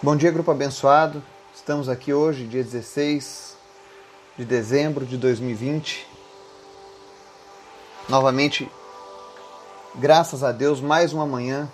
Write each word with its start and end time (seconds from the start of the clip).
Bom 0.00 0.14
dia, 0.14 0.30
grupo 0.30 0.52
abençoado. 0.52 1.20
Estamos 1.52 1.88
aqui 1.88 2.14
hoje, 2.14 2.46
dia 2.46 2.62
16 2.62 3.56
de 4.38 4.44
dezembro 4.44 5.04
de 5.04 5.16
2020. 5.16 6.06
Novamente, 8.08 8.70
graças 9.96 10.44
a 10.44 10.52
Deus, 10.52 10.80
mais 10.80 11.12
uma 11.12 11.26
manhã 11.26 11.68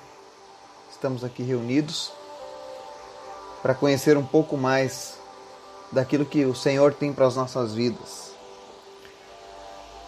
estamos 0.91 1.23
aqui 1.23 1.43
reunidos 1.43 2.11
para 3.61 3.75
conhecer 3.75 4.17
um 4.17 4.25
pouco 4.25 4.57
mais 4.57 5.19
daquilo 5.93 6.25
que 6.25 6.47
o 6.47 6.55
Senhor 6.55 6.95
tem 6.95 7.13
para 7.13 7.27
as 7.27 7.37
nossas 7.37 7.75
vidas. 7.75 8.33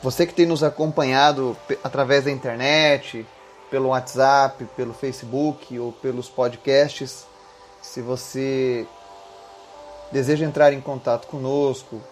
Você 0.02 0.26
que 0.26 0.32
tem 0.32 0.46
nos 0.46 0.64
acompanhado 0.64 1.54
através 1.84 2.24
da 2.24 2.30
internet, 2.30 3.26
pelo 3.70 3.88
WhatsApp, 3.88 4.64
pelo 4.74 4.94
Facebook 4.94 5.78
ou 5.78 5.92
pelos 5.92 6.30
podcasts, 6.30 7.26
se 7.92 8.02
você 8.02 8.84
deseja 10.10 10.44
entrar 10.44 10.72
em 10.72 10.80
contato 10.80 11.28
conosco 11.28 12.02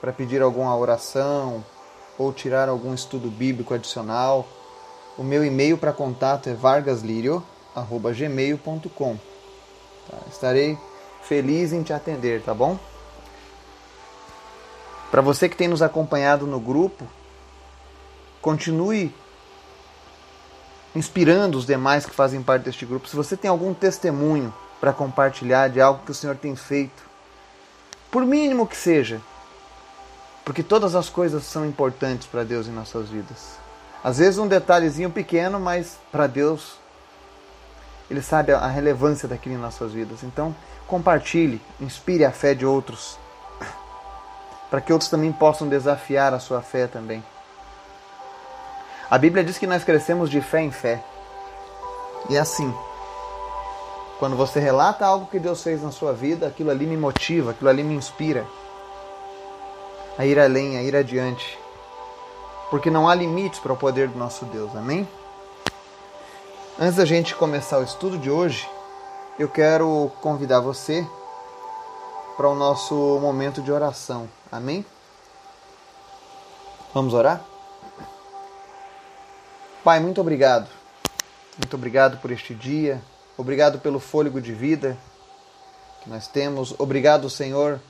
para 0.00 0.12
pedir 0.12 0.40
alguma 0.40 0.76
oração 0.76 1.64
ou 2.16 2.32
tirar 2.32 2.68
algum 2.68 2.94
estudo 2.94 3.28
bíblico 3.28 3.74
adicional, 3.74 4.46
o 5.18 5.24
meu 5.24 5.44
e-mail 5.44 5.76
para 5.76 5.92
contato 5.92 6.48
é 6.48 6.54
vargaslirio@gmail.com. 6.54 9.18
Tá? 10.08 10.18
Estarei 10.30 10.78
feliz 11.22 11.72
em 11.72 11.82
te 11.82 11.92
atender, 11.92 12.40
tá 12.42 12.54
bom? 12.54 12.78
Para 15.10 15.20
você 15.20 15.48
que 15.48 15.56
tem 15.56 15.66
nos 15.66 15.82
acompanhado 15.82 16.46
no 16.46 16.60
grupo, 16.60 17.04
continue 18.40 19.12
inspirando 20.94 21.58
os 21.58 21.66
demais 21.66 22.06
que 22.06 22.14
fazem 22.14 22.40
parte 22.40 22.62
deste 22.62 22.86
grupo. 22.86 23.08
Se 23.08 23.16
você 23.16 23.36
tem 23.36 23.50
algum 23.50 23.74
testemunho 23.74 24.54
para 24.80 24.92
compartilhar 24.92 25.68
de 25.68 25.80
algo 25.80 26.04
que 26.04 26.10
o 26.10 26.14
Senhor 26.14 26.36
tem 26.36 26.54
feito, 26.54 27.02
por 28.10 28.24
mínimo 28.24 28.66
que 28.66 28.76
seja, 28.76 29.20
porque 30.44 30.62
todas 30.62 30.94
as 30.94 31.08
coisas 31.08 31.44
são 31.44 31.66
importantes 31.66 32.26
para 32.26 32.44
Deus 32.44 32.66
em 32.66 32.72
nossas 32.72 33.08
vidas. 33.08 33.58
Às 34.02 34.18
vezes 34.18 34.38
um 34.38 34.46
detalhezinho 34.46 35.10
pequeno, 35.10 35.58
mas 35.58 35.98
para 36.10 36.26
Deus 36.26 36.78
ele 38.10 38.22
sabe 38.22 38.52
a 38.52 38.66
relevância 38.66 39.28
daquilo 39.28 39.54
em 39.54 39.58
nossas 39.58 39.92
vidas. 39.92 40.22
Então, 40.22 40.54
compartilhe, 40.86 41.60
inspire 41.78 42.24
a 42.24 42.32
fé 42.32 42.54
de 42.54 42.64
outros, 42.64 43.18
para 44.70 44.80
que 44.80 44.92
outros 44.92 45.10
também 45.10 45.30
possam 45.30 45.68
desafiar 45.68 46.32
a 46.32 46.40
sua 46.40 46.62
fé 46.62 46.86
também. 46.86 47.22
A 49.10 49.18
Bíblia 49.18 49.44
diz 49.44 49.58
que 49.58 49.66
nós 49.66 49.84
crescemos 49.84 50.30
de 50.30 50.40
fé 50.40 50.62
em 50.62 50.70
fé. 50.70 51.02
E 52.30 52.36
é 52.36 52.40
assim, 52.40 52.74
quando 54.18 54.36
você 54.36 54.58
relata 54.58 55.06
algo 55.06 55.26
que 55.26 55.38
Deus 55.38 55.62
fez 55.62 55.82
na 55.82 55.92
sua 55.92 56.12
vida, 56.12 56.46
aquilo 56.46 56.70
ali 56.70 56.86
me 56.86 56.96
motiva, 56.96 57.52
aquilo 57.52 57.70
ali 57.70 57.84
me 57.84 57.94
inspira 57.94 58.46
a 60.18 60.26
ir 60.26 60.38
além, 60.38 60.76
a 60.76 60.82
ir 60.82 60.96
adiante. 60.96 61.58
Porque 62.70 62.90
não 62.90 63.08
há 63.08 63.14
limites 63.14 63.60
para 63.60 63.72
o 63.72 63.76
poder 63.76 64.08
do 64.08 64.18
nosso 64.18 64.44
Deus, 64.46 64.74
amém? 64.74 65.08
Antes 66.78 66.96
da 66.96 67.04
gente 67.04 67.34
começar 67.34 67.78
o 67.78 67.84
estudo 67.84 68.18
de 68.18 68.30
hoje, 68.30 68.68
eu 69.38 69.48
quero 69.48 70.10
convidar 70.20 70.60
você 70.60 71.06
para 72.36 72.48
o 72.48 72.54
nosso 72.54 72.94
momento 73.20 73.62
de 73.62 73.70
oração, 73.70 74.28
amém? 74.50 74.84
Vamos 76.92 77.14
orar? 77.14 77.40
Pai, 79.84 80.00
muito 80.00 80.20
obrigado. 80.20 80.68
Muito 81.56 81.74
obrigado 81.74 82.18
por 82.18 82.30
este 82.30 82.54
dia. 82.54 83.00
Obrigado 83.38 83.78
pelo 83.78 84.00
fôlego 84.00 84.40
de 84.40 84.52
vida 84.52 84.98
que 86.02 86.10
nós 86.10 86.26
temos. 86.26 86.74
Obrigado, 86.76 87.30
Senhor, 87.30 87.80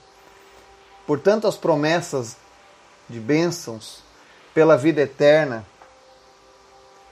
por 1.07 1.19
tantas 1.19 1.57
promessas 1.57 2.37
de 3.09 3.19
bênçãos, 3.19 4.03
pela 4.53 4.77
vida 4.77 5.01
eterna, 5.01 5.65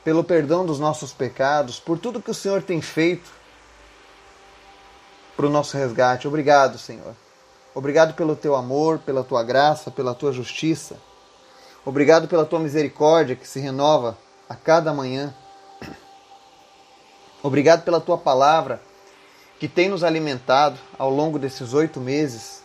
pelo 0.05 0.23
perdão 0.23 0.67
dos 0.67 0.79
nossos 0.79 1.15
pecados, 1.15 1.81
por 1.81 1.99
tudo 1.99 2.21
que 2.21 2.31
o 2.31 2.35
Senhor 2.35 2.63
tem 2.63 2.83
feito 2.83 3.31
para 5.35 5.47
o 5.47 5.51
nosso 5.51 5.75
resgate. 5.77 6.29
Obrigado, 6.29 6.77
Senhor. 6.77 7.15
Obrigado 7.75 8.13
pelo 8.13 8.37
teu 8.37 8.55
amor, 8.55 8.99
pela 8.99 9.25
tua 9.25 9.43
graça, 9.43 9.91
pela 9.91 10.15
tua 10.15 10.31
justiça. 10.31 10.99
Obrigado 11.87 12.29
pela 12.29 12.45
tua 12.45 12.59
misericórdia 12.59 13.35
que 13.35 13.49
se 13.49 13.61
renova 13.61 14.19
a 14.47 14.55
cada 14.55 14.93
manhã. 14.93 15.35
Obrigado 17.47 17.85
pela 17.85 18.01
tua 18.01 18.19
palavra 18.19 18.81
que 19.61 19.69
tem 19.69 19.89
nos 19.89 20.03
alimentado 20.03 20.81
ao 20.99 21.09
longo 21.09 21.39
desses 21.39 21.75
oito 21.75 22.01
meses, 22.01 22.61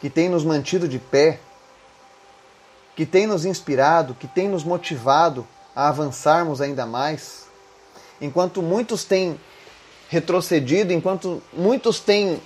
que 0.00 0.08
tem 0.08 0.28
nos 0.28 0.44
mantido 0.44 0.86
de 0.86 1.00
pé, 1.00 1.40
que 2.94 3.04
tem 3.04 3.26
nos 3.26 3.44
inspirado, 3.44 4.14
que 4.14 4.28
tem 4.28 4.48
nos 4.48 4.62
motivado 4.62 5.44
a 5.74 5.88
avançarmos 5.88 6.60
ainda 6.60 6.86
mais. 6.86 7.48
Enquanto 8.20 8.62
muitos 8.62 9.02
têm 9.02 9.40
retrocedido, 10.08 10.92
enquanto 10.92 11.42
muitos 11.52 11.98
têm 11.98 12.40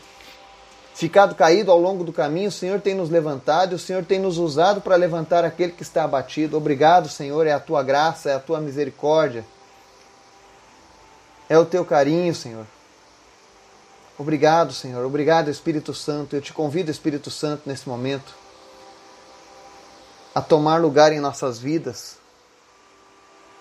ficado 0.95 1.35
caído 1.35 1.71
ao 1.71 1.79
longo 1.79 2.05
do 2.05 2.13
caminho, 2.13 2.49
o 2.49 2.53
Senhor 2.53 2.81
tem 2.81 2.95
nos 2.95 3.11
levantado 3.11 3.73
e 3.73 3.75
o 3.75 3.79
Senhor 3.79 4.03
tem 4.03 4.19
nos 4.19 4.39
usado 4.39 4.81
para 4.81 4.97
levantar 4.97 5.45
aquele 5.45 5.73
que 5.73 5.83
está 5.83 6.05
abatido. 6.05 6.57
Obrigado, 6.57 7.07
Senhor, 7.07 7.47
é 7.47 7.53
a 7.53 7.61
tua 7.61 7.83
graça, 7.83 8.31
é 8.31 8.35
a 8.35 8.41
tua 8.41 8.63
misericórdia 8.63 9.45
é 11.49 11.59
o 11.59 11.65
teu 11.65 11.85
carinho, 11.85 12.35
Senhor. 12.35 12.67
Obrigado, 14.19 14.73
Senhor. 14.73 15.05
Obrigado, 15.05 15.51
Espírito 15.51 15.93
Santo. 15.93 16.37
Eu 16.37 16.41
te 16.41 16.53
convido, 16.53 16.91
Espírito 16.91 17.31
Santo, 17.31 17.63
nesse 17.67 17.89
momento, 17.89 18.35
a 20.35 20.41
tomar 20.41 20.81
lugar 20.81 21.13
em 21.13 21.21
nossas 21.21 21.59
vidas, 21.59 22.17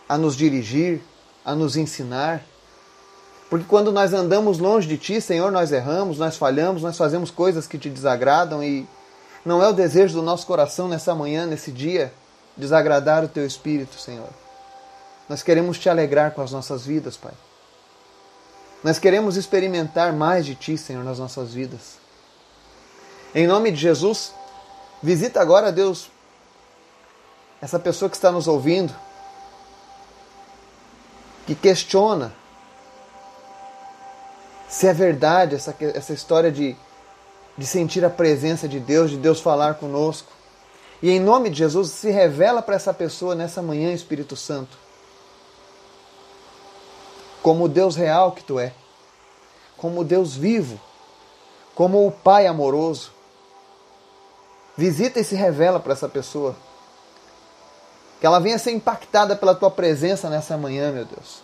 a 0.07 0.17
nos 0.17 0.35
dirigir, 0.35 1.01
a 1.43 1.55
nos 1.55 1.75
ensinar. 1.75 2.43
Porque 3.49 3.66
quando 3.67 3.91
nós 3.91 4.13
andamos 4.13 4.59
longe 4.59 4.88
de 4.88 4.97
Ti, 4.97 5.19
Senhor, 5.19 5.51
nós 5.51 5.72
erramos, 5.72 6.17
nós 6.17 6.38
falhamos, 6.38 6.81
nós 6.83 6.97
fazemos 6.97 7.31
coisas 7.31 7.66
que 7.67 7.77
te 7.77 7.89
desagradam 7.89 8.63
e 8.63 8.88
não 9.43 9.61
é 9.61 9.67
o 9.67 9.73
desejo 9.73 10.16
do 10.16 10.22
nosso 10.22 10.45
coração 10.45 10.88
nessa 10.88 11.13
manhã, 11.13 11.45
nesse 11.45 11.72
dia, 11.72 12.13
desagradar 12.55 13.23
o 13.23 13.27
Teu 13.27 13.45
Espírito, 13.45 13.99
Senhor. 13.99 14.29
Nós 15.27 15.41
queremos 15.41 15.79
te 15.79 15.89
alegrar 15.89 16.31
com 16.31 16.41
as 16.41 16.51
nossas 16.51 16.85
vidas, 16.85 17.17
Pai. 17.17 17.33
Nós 18.83 18.99
queremos 18.99 19.38
experimentar 19.38 20.11
mais 20.11 20.45
de 20.45 20.55
Ti, 20.55 20.77
Senhor, 20.77 21.05
nas 21.05 21.17
nossas 21.17 21.53
vidas. 21.53 21.97
Em 23.33 23.47
nome 23.47 23.71
de 23.71 23.77
Jesus, 23.77 24.33
visita 25.01 25.39
agora, 25.39 25.71
Deus, 25.71 26.11
essa 27.61 27.79
pessoa 27.79 28.09
que 28.09 28.17
está 28.17 28.29
nos 28.29 28.45
ouvindo, 28.45 28.93
que 31.47 31.55
questiona 31.55 32.33
se 34.67 34.88
é 34.88 34.93
verdade 34.93 35.55
essa, 35.55 35.73
essa 35.79 36.13
história 36.13 36.51
de, 36.51 36.75
de 37.57 37.66
sentir 37.66 38.03
a 38.03 38.09
presença 38.09 38.67
de 38.67 38.79
Deus, 38.79 39.11
de 39.11 39.17
Deus 39.17 39.39
falar 39.39 39.75
conosco. 39.75 40.31
E 41.01 41.09
em 41.09 41.19
nome 41.19 41.49
de 41.49 41.59
Jesus, 41.59 41.91
se 41.91 42.09
revela 42.09 42.61
para 42.61 42.75
essa 42.75 42.93
pessoa 42.93 43.33
nessa 43.33 43.61
manhã, 43.61 43.93
Espírito 43.93 44.35
Santo 44.35 44.82
como 47.43 47.65
o 47.65 47.67
Deus 47.67 47.97
real 47.97 48.31
que 48.31 48.41
tu 48.41 48.57
é, 48.57 48.71
como 49.77 49.99
o 49.99 50.03
Deus 50.05 50.33
vivo, 50.33 50.79
como 51.75 52.07
o 52.07 52.11
Pai 52.11 52.47
amoroso. 52.47 53.11
Visita 54.77 55.19
e 55.19 55.23
se 55.23 55.35
revela 55.35 55.79
para 55.79 55.91
essa 55.91 56.07
pessoa. 56.07 56.55
Que 58.19 58.25
ela 58.25 58.39
venha 58.39 58.57
ser 58.57 58.71
impactada 58.71 59.35
pela 59.35 59.53
tua 59.53 59.69
presença 59.69 60.29
nessa 60.29 60.57
manhã, 60.57 60.91
meu 60.91 61.03
Deus. 61.03 61.43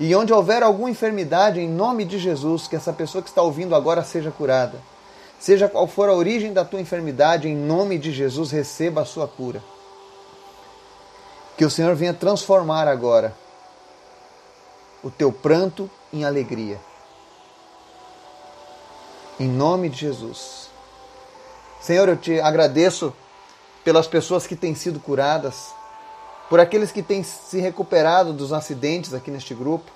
E 0.00 0.14
onde 0.16 0.32
houver 0.32 0.62
alguma 0.64 0.90
enfermidade, 0.90 1.60
em 1.60 1.68
nome 1.68 2.04
de 2.04 2.18
Jesus, 2.18 2.66
que 2.66 2.74
essa 2.74 2.92
pessoa 2.92 3.22
que 3.22 3.28
está 3.28 3.40
ouvindo 3.40 3.76
agora 3.76 4.02
seja 4.02 4.32
curada. 4.32 4.78
Seja 5.38 5.68
qual 5.68 5.86
for 5.86 6.08
a 6.08 6.14
origem 6.14 6.52
da 6.52 6.64
tua 6.64 6.80
enfermidade, 6.80 7.48
em 7.48 7.54
nome 7.56 7.96
de 7.96 8.10
Jesus, 8.10 8.50
receba 8.50 9.02
a 9.02 9.06
sua 9.06 9.28
cura. 9.28 9.62
Que 11.56 11.64
o 11.64 11.70
Senhor 11.70 11.94
venha 11.94 12.12
transformar 12.12 12.88
agora 12.88 13.41
o 15.02 15.10
teu 15.10 15.32
pranto 15.32 15.90
em 16.12 16.24
alegria. 16.24 16.80
Em 19.38 19.48
nome 19.48 19.88
de 19.88 19.98
Jesus. 19.98 20.70
Senhor, 21.80 22.08
eu 22.08 22.16
te 22.16 22.40
agradeço 22.40 23.12
pelas 23.82 24.06
pessoas 24.06 24.46
que 24.46 24.54
têm 24.54 24.74
sido 24.74 25.00
curadas, 25.00 25.74
por 26.48 26.60
aqueles 26.60 26.92
que 26.92 27.02
têm 27.02 27.22
se 27.22 27.58
recuperado 27.58 28.32
dos 28.32 28.52
acidentes 28.52 29.12
aqui 29.14 29.30
neste 29.30 29.54
grupo, 29.54 29.90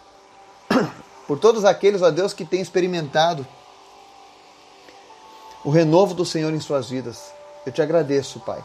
por 1.28 1.38
todos 1.38 1.64
aqueles, 1.64 2.02
ó 2.02 2.10
Deus, 2.10 2.32
que 2.32 2.44
têm 2.44 2.60
experimentado 2.60 3.46
o 5.64 5.70
renovo 5.70 6.14
do 6.14 6.24
Senhor 6.24 6.52
em 6.52 6.60
suas 6.60 6.90
vidas. 6.90 7.30
Eu 7.64 7.72
te 7.72 7.82
agradeço, 7.82 8.40
Pai. 8.40 8.64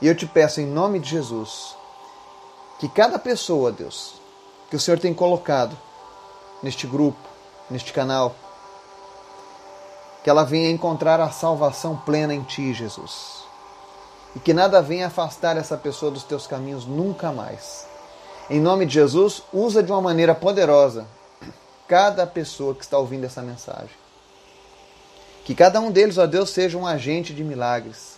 E 0.00 0.06
eu 0.06 0.14
te 0.14 0.26
peço 0.26 0.60
em 0.60 0.66
nome 0.66 0.98
de 0.98 1.10
Jesus 1.10 1.74
que 2.78 2.88
cada 2.88 3.18
pessoa, 3.18 3.72
Deus, 3.72 4.15
que 4.70 4.76
o 4.76 4.80
Senhor 4.80 4.98
tem 4.98 5.14
colocado 5.14 5.76
neste 6.62 6.86
grupo, 6.86 7.18
neste 7.70 7.92
canal. 7.92 8.34
Que 10.22 10.30
ela 10.30 10.44
venha 10.44 10.70
encontrar 10.70 11.20
a 11.20 11.30
salvação 11.30 11.96
plena 11.96 12.34
em 12.34 12.42
Ti, 12.42 12.74
Jesus. 12.74 13.44
E 14.34 14.40
que 14.40 14.52
nada 14.52 14.82
venha 14.82 15.06
afastar 15.06 15.56
essa 15.56 15.76
pessoa 15.76 16.10
dos 16.10 16.24
Teus 16.24 16.46
caminhos 16.46 16.84
nunca 16.84 17.30
mais. 17.30 17.86
Em 18.50 18.60
nome 18.60 18.86
de 18.86 18.94
Jesus, 18.94 19.42
usa 19.52 19.82
de 19.82 19.90
uma 19.90 20.00
maneira 20.00 20.34
poderosa 20.34 21.06
cada 21.88 22.26
pessoa 22.26 22.74
que 22.74 22.82
está 22.82 22.98
ouvindo 22.98 23.24
essa 23.24 23.42
mensagem. 23.42 23.94
Que 25.44 25.54
cada 25.54 25.80
um 25.80 25.92
deles, 25.92 26.18
ó 26.18 26.26
Deus, 26.26 26.50
seja 26.50 26.76
um 26.76 26.86
agente 26.86 27.32
de 27.32 27.44
milagres. 27.44 28.16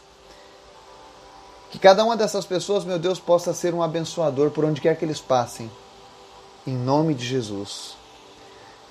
Que 1.71 1.79
cada 1.79 2.03
uma 2.03 2.17
dessas 2.17 2.47
pessoas, 2.47 2.85
meu 2.85 2.99
Deus, 2.99 3.21
possa 3.21 3.53
ser 3.53 3.75
um 3.75 3.83
abençoador 3.83 4.51
por 4.51 4.65
onde 4.65 4.81
quer 4.81 4.97
que 4.97 5.05
eles 5.05 5.21
passem. 5.21 5.71
Em 6.69 6.77
nome 6.77 7.15
de 7.15 7.25
Jesus. 7.25 7.97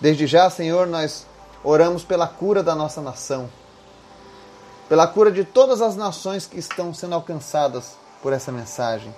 Desde 0.02 0.26
já, 0.26 0.50
Senhor, 0.50 0.88
nós 0.88 1.28
oramos 1.64 2.04
pela 2.04 2.28
cura 2.28 2.64
da 2.64 2.74
nossa 2.74 3.02
nação. 3.02 3.48
Pela 4.90 5.06
cura 5.06 5.32
de 5.32 5.44
todas 5.44 5.80
as 5.80 5.96
nações 5.96 6.48
que 6.48 6.58
estão 6.58 6.92
sendo 6.92 7.14
alcançadas 7.14 7.92
por 8.24 8.34
essa 8.34 8.52
mensagem. 8.52 9.14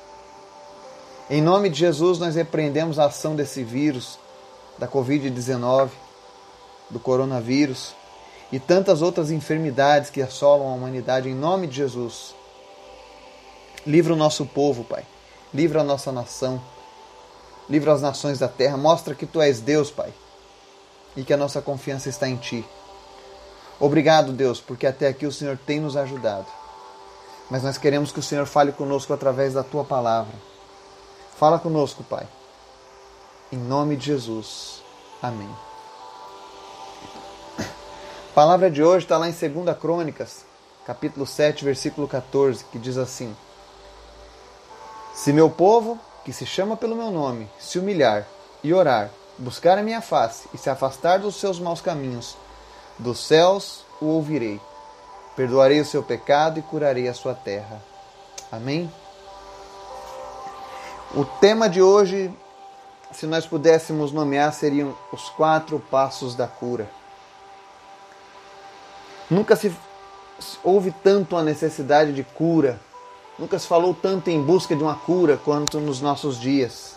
Em 1.29 1.41
nome 1.41 1.69
de 1.69 1.79
Jesus, 1.79 2.19
nós 2.19 2.35
repreendemos 2.35 2.99
a 2.99 3.05
ação 3.05 3.33
desse 3.33 3.63
vírus, 3.63 4.19
da 4.77 4.89
Covid-19, 4.89 5.91
do 6.89 6.99
coronavírus 6.99 7.95
e 8.51 8.59
tantas 8.59 9.01
outras 9.01 9.31
enfermidades 9.31 10.09
que 10.09 10.21
assolam 10.21 10.67
a 10.67 10.73
humanidade. 10.73 11.29
Em 11.29 11.33
nome 11.33 11.65
de 11.65 11.77
Jesus, 11.77 12.35
livra 13.87 14.11
o 14.11 14.17
nosso 14.17 14.45
povo, 14.45 14.83
Pai. 14.83 15.05
Livra 15.53 15.79
a 15.79 15.83
nossa 15.85 16.11
nação. 16.11 16.61
Livra 17.69 17.93
as 17.93 18.01
nações 18.01 18.39
da 18.39 18.47
terra. 18.47 18.75
Mostra 18.77 19.13
que 19.13 19.25
Tu 19.25 19.41
és 19.41 19.61
Deus, 19.61 19.91
Pai. 19.91 20.11
E 21.15 21.23
que 21.23 21.33
a 21.33 21.37
nossa 21.37 21.61
confiança 21.61 22.09
está 22.09 22.27
em 22.27 22.35
Ti. 22.35 22.65
Obrigado, 23.79 24.33
Deus, 24.33 24.59
porque 24.59 24.87
até 24.87 25.07
aqui 25.07 25.25
o 25.25 25.31
Senhor 25.31 25.57
tem 25.57 25.79
nos 25.79 25.95
ajudado. 25.95 26.47
Mas 27.49 27.63
nós 27.63 27.77
queremos 27.77 28.11
que 28.11 28.19
o 28.19 28.23
Senhor 28.23 28.45
fale 28.45 28.71
conosco 28.71 29.13
através 29.13 29.53
da 29.53 29.63
Tua 29.63 29.83
palavra. 29.83 30.33
Fala 31.37 31.57
conosco, 31.57 32.03
Pai. 32.03 32.27
Em 33.51 33.57
nome 33.57 33.95
de 33.95 34.07
Jesus. 34.07 34.83
Amém. 35.21 35.49
A 37.57 38.33
palavra 38.33 38.69
de 38.69 38.83
hoje 38.83 39.05
está 39.05 39.17
lá 39.17 39.27
em 39.27 39.33
2 39.33 39.77
Crônicas, 39.77 40.45
capítulo 40.85 41.25
7, 41.25 41.65
versículo 41.65 42.07
14, 42.07 42.63
que 42.65 42.77
diz 42.77 42.97
assim: 42.97 43.35
Se 45.13 45.33
meu 45.33 45.49
povo, 45.49 45.99
que 46.23 46.33
se 46.33 46.45
chama 46.45 46.77
pelo 46.77 46.95
meu 46.95 47.11
nome, 47.11 47.49
se 47.59 47.79
humilhar 47.79 48.25
e 48.63 48.73
orar, 48.73 49.09
buscar 49.37 49.77
a 49.77 49.83
minha 49.83 50.01
face 50.01 50.47
e 50.53 50.57
se 50.57 50.69
afastar 50.69 51.19
dos 51.19 51.35
seus 51.35 51.59
maus 51.59 51.81
caminhos, 51.81 52.37
dos 52.97 53.19
céus 53.25 53.85
o 54.01 54.05
ouvirei. 54.05 54.59
Perdoarei 55.35 55.79
o 55.79 55.85
seu 55.85 56.03
pecado 56.03 56.59
e 56.59 56.61
curarei 56.61 57.07
a 57.07 57.13
sua 57.13 57.33
terra. 57.33 57.81
Amém? 58.51 58.91
O 61.15 61.23
tema 61.25 61.69
de 61.69 61.81
hoje, 61.81 62.31
se 63.11 63.25
nós 63.25 63.45
pudéssemos 63.45 64.11
nomear, 64.11 64.53
seriam 64.53 64.95
os 65.11 65.29
quatro 65.29 65.79
passos 65.79 66.35
da 66.35 66.47
cura. 66.47 66.89
Nunca 69.29 69.55
se 69.55 69.73
houve 70.63 70.91
tanto 70.91 71.37
a 71.37 71.43
necessidade 71.43 72.13
de 72.13 72.23
cura, 72.23 72.79
nunca 73.39 73.57
se 73.57 73.65
falou 73.65 73.93
tanto 73.93 74.29
em 74.29 74.41
busca 74.41 74.75
de 74.75 74.83
uma 74.83 74.95
cura 74.95 75.37
quanto 75.37 75.79
nos 75.79 76.01
nossos 76.01 76.37
dias. 76.37 76.95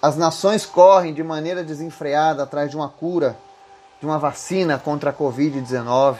As 0.00 0.16
nações 0.16 0.64
correm 0.64 1.12
de 1.12 1.24
maneira 1.24 1.64
desenfreada 1.64 2.44
atrás 2.44 2.70
de 2.70 2.76
uma 2.76 2.88
cura 2.88 3.36
de 3.98 4.06
uma 4.06 4.18
vacina 4.18 4.78
contra 4.78 5.10
a 5.10 5.12
Covid-19. 5.12 6.18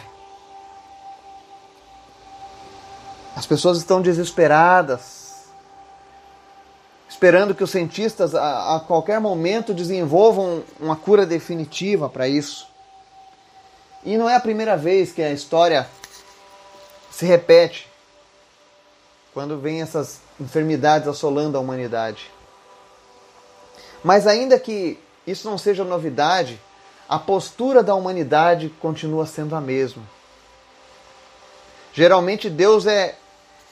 As 3.36 3.46
pessoas 3.46 3.78
estão 3.78 4.00
desesperadas, 4.00 5.50
esperando 7.08 7.54
que 7.54 7.62
os 7.62 7.70
cientistas 7.70 8.34
a, 8.34 8.76
a 8.76 8.80
qualquer 8.80 9.20
momento 9.20 9.74
desenvolvam 9.74 10.64
uma 10.80 10.96
cura 10.96 11.26
definitiva 11.26 12.08
para 12.08 12.26
isso. 12.26 12.66
E 14.02 14.16
não 14.16 14.28
é 14.28 14.34
a 14.34 14.40
primeira 14.40 14.76
vez 14.76 15.12
que 15.12 15.22
a 15.22 15.32
história 15.32 15.86
se 17.10 17.26
repete 17.26 17.88
quando 19.36 19.58
vem 19.58 19.82
essas 19.82 20.18
enfermidades 20.40 21.06
assolando 21.06 21.58
a 21.58 21.60
humanidade. 21.60 22.30
Mas 24.02 24.26
ainda 24.26 24.58
que 24.58 24.98
isso 25.26 25.46
não 25.46 25.58
seja 25.58 25.84
novidade, 25.84 26.58
a 27.06 27.18
postura 27.18 27.82
da 27.82 27.94
humanidade 27.94 28.70
continua 28.80 29.26
sendo 29.26 29.54
a 29.54 29.60
mesma. 29.60 30.02
Geralmente 31.92 32.48
Deus 32.48 32.86
é, 32.86 33.14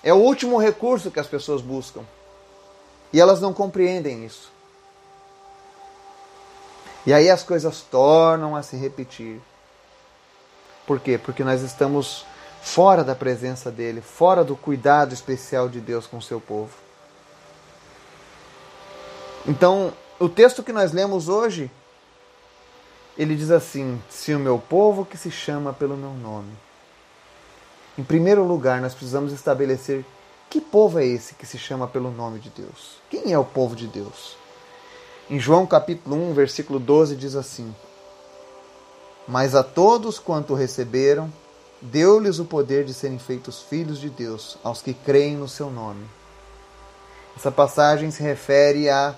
é 0.02 0.12
o 0.12 0.19
último 0.19 0.58
recurso 0.58 1.11
que 1.11 1.19
as 1.19 1.26
pessoas 1.26 1.62
buscam. 1.62 2.02
E 3.11 3.19
elas 3.19 3.40
não 3.40 3.55
compreendem 3.55 4.26
isso. 4.26 4.52
E 7.06 7.14
aí 7.14 7.31
as 7.31 7.43
coisas 7.43 7.81
tornam 7.81 8.55
a 8.55 8.62
se 8.62 8.76
repetir. 8.76 9.40
Por 10.87 11.00
quê? 11.00 11.16
Porque 11.16 11.43
nós 11.43 11.62
estamos 11.62 12.26
fora 12.64 13.05
da 13.05 13.14
presença 13.14 13.70
dele, 13.70 14.00
fora 14.00 14.43
do 14.43 14.56
cuidado 14.56 15.12
especial 15.12 15.69
de 15.69 15.81
Deus 15.81 16.06
com 16.06 16.16
o 16.16 16.22
seu 16.22 16.40
povo. 16.40 16.72
Então, 19.46 19.93
o 20.19 20.28
texto 20.28 20.62
que 20.62 20.72
nós 20.72 20.90
lemos 20.90 21.28
hoje 21.28 21.70
ele 23.16 23.37
diz 23.37 23.50
assim: 23.50 24.00
Se 24.08 24.34
o 24.34 24.38
meu 24.38 24.58
povo 24.58 25.05
que 25.05 25.16
se 25.16 25.31
chama 25.31 25.72
pelo 25.72 25.96
meu 25.96 26.11
nome. 26.11 26.52
Em 27.96 28.02
primeiro 28.02 28.43
lugar, 28.43 28.81
nós 28.81 28.93
precisamos 28.93 29.32
estabelecer 29.32 30.05
que 30.50 30.61
povo 30.61 30.99
é 30.99 31.06
esse 31.06 31.34
que 31.34 31.46
se 31.46 31.56
chama 31.56 31.87
pelo 31.87 32.11
nome 32.11 32.40
de 32.40 32.50
Deus. 32.50 32.96
Quem 33.08 33.32
é 33.32 33.38
o 33.38 33.44
povo 33.44 33.76
de 33.76 33.87
Deus? 33.87 34.37
Em 35.31 35.38
João 35.38 35.64
capítulo 35.64 36.16
1, 36.31 36.34
versículo 36.34 36.81
12 36.81 37.14
diz 37.14 37.37
assim: 37.37 37.75
Mas 39.28 39.55
a 39.55 39.62
todos 39.62 40.19
quanto 40.19 40.55
receberam, 40.55 41.32
deu-lhes 41.85 42.39
o 42.39 42.47
poder 42.47 42.85
de 42.85 42.95
serem 42.95 43.19
feitos 43.19 43.61
filhos 43.61 44.01
de 44.01 44.09
Deus, 44.09 44.57
aos 44.65 44.81
que 44.81 44.95
creem 44.95 45.37
no 45.37 45.47
seu 45.47 45.71
nome. 45.71 46.05
Essa 47.37 47.51
passagem 47.51 48.11
se 48.11 48.23
refere 48.23 48.89
a 48.89 49.15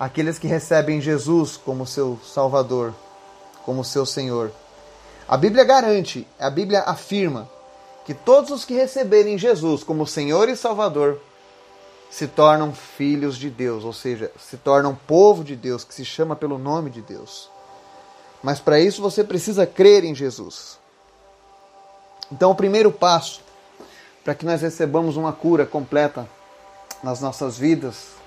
aqueles 0.00 0.38
que 0.38 0.46
recebem 0.46 0.98
Jesus 1.00 1.58
como 1.58 1.86
seu 1.86 2.18
Salvador, 2.24 2.94
como 3.66 3.84
seu 3.84 4.06
Senhor. 4.06 4.50
A 5.28 5.36
Bíblia 5.36 5.62
garante, 5.62 6.26
a 6.38 6.48
Bíblia 6.48 6.80
afirma 6.80 7.46
que 8.06 8.14
todos 8.14 8.50
os 8.50 8.64
que 8.64 8.72
receberem 8.72 9.36
Jesus 9.36 9.84
como 9.84 10.06
Senhor 10.06 10.48
e 10.48 10.56
Salvador 10.56 11.20
se 12.10 12.26
tornam 12.26 12.72
filhos 12.72 13.36
de 13.36 13.50
Deus, 13.50 13.84
ou 13.84 13.92
seja, 13.92 14.32
se 14.38 14.56
tornam 14.56 14.94
povo 14.94 15.44
de 15.44 15.54
Deus, 15.54 15.84
que 15.84 15.94
se 15.94 16.04
chama 16.06 16.34
pelo 16.34 16.56
nome 16.56 16.88
de 16.88 17.02
Deus. 17.02 17.50
Mas 18.42 18.58
para 18.58 18.80
isso 18.80 19.02
você 19.02 19.22
precisa 19.22 19.66
crer 19.66 20.04
em 20.04 20.14
Jesus. 20.14 20.78
Então, 22.30 22.50
o 22.50 22.54
primeiro 22.54 22.92
passo 22.92 23.42
para 24.24 24.34
que 24.34 24.44
nós 24.44 24.60
recebamos 24.60 25.16
uma 25.16 25.32
cura 25.32 25.64
completa 25.64 26.28
nas 27.02 27.20
nossas 27.20 27.56
vidas 27.56 28.18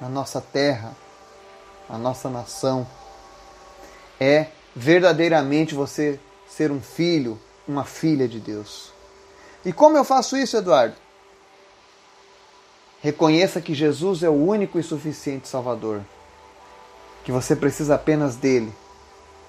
na 0.00 0.08
nossa 0.08 0.40
terra, 0.40 0.94
na 1.88 1.98
nossa 1.98 2.28
nação, 2.28 2.86
é 4.20 4.46
verdadeiramente 4.74 5.74
você 5.74 6.18
ser 6.48 6.70
um 6.70 6.80
filho, 6.80 7.38
uma 7.66 7.84
filha 7.84 8.28
de 8.28 8.40
Deus. 8.40 8.92
E 9.64 9.72
como 9.72 9.96
eu 9.96 10.04
faço 10.04 10.36
isso, 10.36 10.56
Eduardo? 10.56 10.96
Reconheça 13.00 13.60
que 13.60 13.74
Jesus 13.74 14.22
é 14.22 14.28
o 14.28 14.32
único 14.32 14.78
e 14.78 14.82
suficiente 14.82 15.48
Salvador, 15.48 16.02
que 17.24 17.32
você 17.32 17.54
precisa 17.54 17.94
apenas 17.94 18.36
dele 18.36 18.72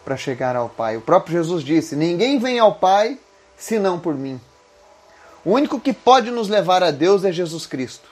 para 0.03 0.17
chegar 0.17 0.55
ao 0.55 0.69
Pai. 0.69 0.97
O 0.97 1.01
próprio 1.01 1.33
Jesus 1.33 1.63
disse: 1.63 1.95
Ninguém 1.95 2.37
vem 2.37 2.59
ao 2.59 2.75
Pai 2.75 3.17
senão 3.57 3.99
por 3.99 4.15
mim. 4.15 4.39
O 5.43 5.51
único 5.51 5.79
que 5.79 5.93
pode 5.93 6.31
nos 6.31 6.49
levar 6.49 6.83
a 6.83 6.91
Deus 6.91 7.23
é 7.23 7.31
Jesus 7.31 7.65
Cristo. 7.67 8.09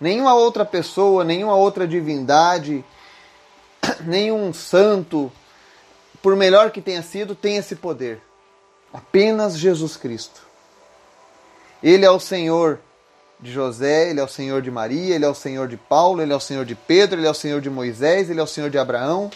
Nenhuma 0.00 0.34
outra 0.34 0.64
pessoa, 0.64 1.24
nenhuma 1.24 1.56
outra 1.56 1.88
divindade, 1.88 2.84
nenhum 4.04 4.52
santo, 4.52 5.32
por 6.22 6.36
melhor 6.36 6.70
que 6.70 6.82
tenha 6.82 7.02
sido, 7.02 7.34
tem 7.34 7.56
esse 7.56 7.74
poder. 7.74 8.20
Apenas 8.92 9.58
Jesus 9.58 9.96
Cristo. 9.96 10.42
Ele 11.82 12.04
é 12.04 12.10
o 12.10 12.20
Senhor 12.20 12.78
de 13.40 13.52
José, 13.52 14.10
ele 14.10 14.20
é 14.20 14.24
o 14.24 14.28
Senhor 14.28 14.60
de 14.60 14.70
Maria, 14.70 15.14
ele 15.14 15.24
é 15.24 15.28
o 15.28 15.34
Senhor 15.34 15.66
de 15.66 15.76
Paulo, 15.76 16.20
ele 16.20 16.32
é 16.32 16.36
o 16.36 16.40
Senhor 16.40 16.64
de 16.64 16.74
Pedro, 16.74 17.18
ele 17.18 17.26
é 17.26 17.30
o 17.30 17.34
Senhor 17.34 17.60
de 17.60 17.70
Moisés, 17.70 18.28
ele 18.28 18.40
é 18.40 18.42
o 18.42 18.46
Senhor 18.46 18.68
de 18.68 18.78
Abraão, 18.78 19.30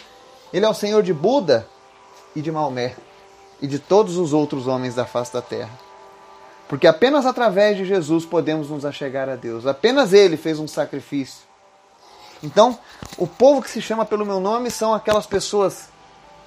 ele 0.51 0.65
é 0.65 0.69
o 0.69 0.73
Senhor 0.73 1.01
de 1.01 1.13
Buda 1.13 1.67
e 2.35 2.41
de 2.41 2.51
Maomé 2.51 2.95
e 3.61 3.67
de 3.67 3.79
todos 3.79 4.17
os 4.17 4.33
outros 4.33 4.67
homens 4.67 4.95
da 4.95 5.05
face 5.05 5.33
da 5.33 5.41
terra. 5.41 5.71
Porque 6.67 6.87
apenas 6.87 7.25
através 7.25 7.77
de 7.77 7.85
Jesus 7.85 8.25
podemos 8.25 8.69
nos 8.69 8.85
achegar 8.85 9.29
a 9.29 9.35
Deus. 9.35 9.67
Apenas 9.67 10.13
Ele 10.13 10.37
fez 10.37 10.59
um 10.59 10.67
sacrifício. 10.67 11.43
Então, 12.41 12.77
o 13.17 13.25
povo 13.25 13.61
que 13.61 13.69
se 13.69 13.81
chama 13.81 14.05
pelo 14.05 14.25
meu 14.25 14.39
nome 14.39 14.69
são 14.69 14.93
aquelas 14.93 15.25
pessoas 15.25 15.89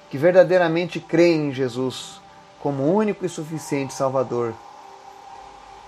que 0.09 0.17
verdadeiramente 0.17 0.99
creem 0.99 1.49
em 1.49 1.53
Jesus 1.53 2.21
como 2.61 2.83
único 2.83 3.25
e 3.25 3.29
suficiente 3.29 3.93
Salvador, 3.93 4.53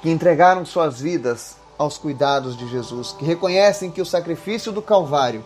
que 0.02 0.10
entregaram 0.10 0.66
suas 0.66 1.00
vidas 1.00 1.58
aos 1.78 1.98
cuidados 1.98 2.58
de 2.58 2.68
Jesus, 2.68 3.14
que 3.14 3.26
reconhecem 3.26 3.92
que 3.92 4.02
o 4.02 4.06
sacrifício 4.06 4.72
do 4.72 4.82
Calvário 4.82 5.44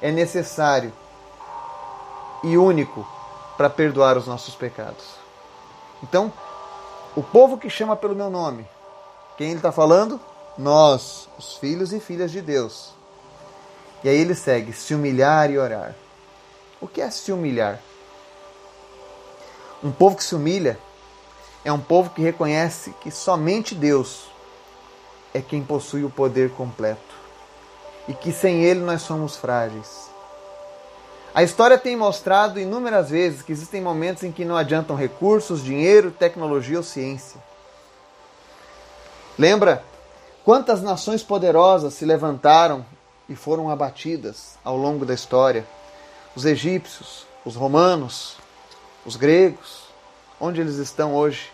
é 0.00 0.10
necessário 0.10 0.92
e 2.42 2.56
único 2.56 3.06
para 3.56 3.70
perdoar 3.70 4.16
os 4.16 4.26
nossos 4.26 4.54
pecados. 4.54 5.04
Então, 6.02 6.32
o 7.16 7.22
povo 7.22 7.56
que 7.56 7.70
chama 7.70 7.96
pelo 7.96 8.14
meu 8.14 8.28
nome, 8.28 8.66
quem 9.36 9.48
ele 9.48 9.56
está 9.56 9.72
falando? 9.72 10.20
Nós, 10.56 11.28
os 11.38 11.56
filhos 11.56 11.92
e 11.92 12.00
filhas 12.00 12.30
de 12.30 12.40
Deus. 12.40 12.92
E 14.02 14.08
aí 14.08 14.16
ele 14.16 14.34
segue: 14.34 14.72
se 14.72 14.94
humilhar 14.94 15.50
e 15.50 15.58
orar. 15.58 15.94
O 16.80 16.86
que 16.86 17.00
é 17.00 17.10
se 17.10 17.32
humilhar? 17.32 17.80
Um 19.82 19.90
povo 19.90 20.16
que 20.16 20.24
se 20.24 20.34
humilha 20.34 20.78
é 21.64 21.72
um 21.72 21.80
povo 21.80 22.10
que 22.10 22.22
reconhece 22.22 22.94
que 23.00 23.10
somente 23.10 23.74
Deus 23.74 24.26
é 25.32 25.40
quem 25.40 25.64
possui 25.64 26.04
o 26.04 26.10
poder 26.10 26.50
completo 26.50 27.14
e 28.06 28.14
que 28.14 28.32
sem 28.32 28.62
Ele 28.62 28.80
nós 28.80 29.02
somos 29.02 29.36
frágeis. 29.36 30.13
A 31.34 31.42
história 31.42 31.76
tem 31.76 31.96
mostrado 31.96 32.60
inúmeras 32.60 33.10
vezes 33.10 33.42
que 33.42 33.50
existem 33.50 33.82
momentos 33.82 34.22
em 34.22 34.30
que 34.30 34.44
não 34.44 34.56
adiantam 34.56 34.94
recursos, 34.94 35.64
dinheiro, 35.64 36.12
tecnologia 36.12 36.76
ou 36.76 36.84
ciência. 36.84 37.42
Lembra 39.36 39.82
quantas 40.44 40.80
nações 40.80 41.24
poderosas 41.24 41.94
se 41.94 42.04
levantaram 42.04 42.86
e 43.28 43.34
foram 43.34 43.68
abatidas 43.68 44.56
ao 44.62 44.76
longo 44.76 45.04
da 45.04 45.12
história? 45.12 45.66
Os 46.36 46.44
egípcios, 46.44 47.26
os 47.44 47.56
romanos, 47.56 48.36
os 49.04 49.16
gregos, 49.16 49.88
onde 50.40 50.60
eles 50.60 50.76
estão 50.76 51.16
hoje. 51.16 51.50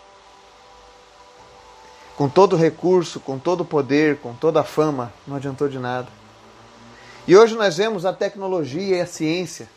Com 2.15 2.29
todo 2.29 2.55
recurso, 2.55 3.19
com 3.19 3.39
todo 3.39 3.65
poder, 3.65 4.19
com 4.19 4.35
toda 4.35 4.63
fama, 4.63 5.11
não 5.25 5.37
adiantou 5.37 5.67
de 5.67 5.79
nada. 5.79 6.20
E 7.27 7.37
hoje 7.37 7.55
nós 7.55 7.77
vemos 7.77 8.05
a 8.05 8.11
tecnologia 8.11 8.97
e 8.97 9.01
a 9.01 9.05
ciência. 9.05 9.69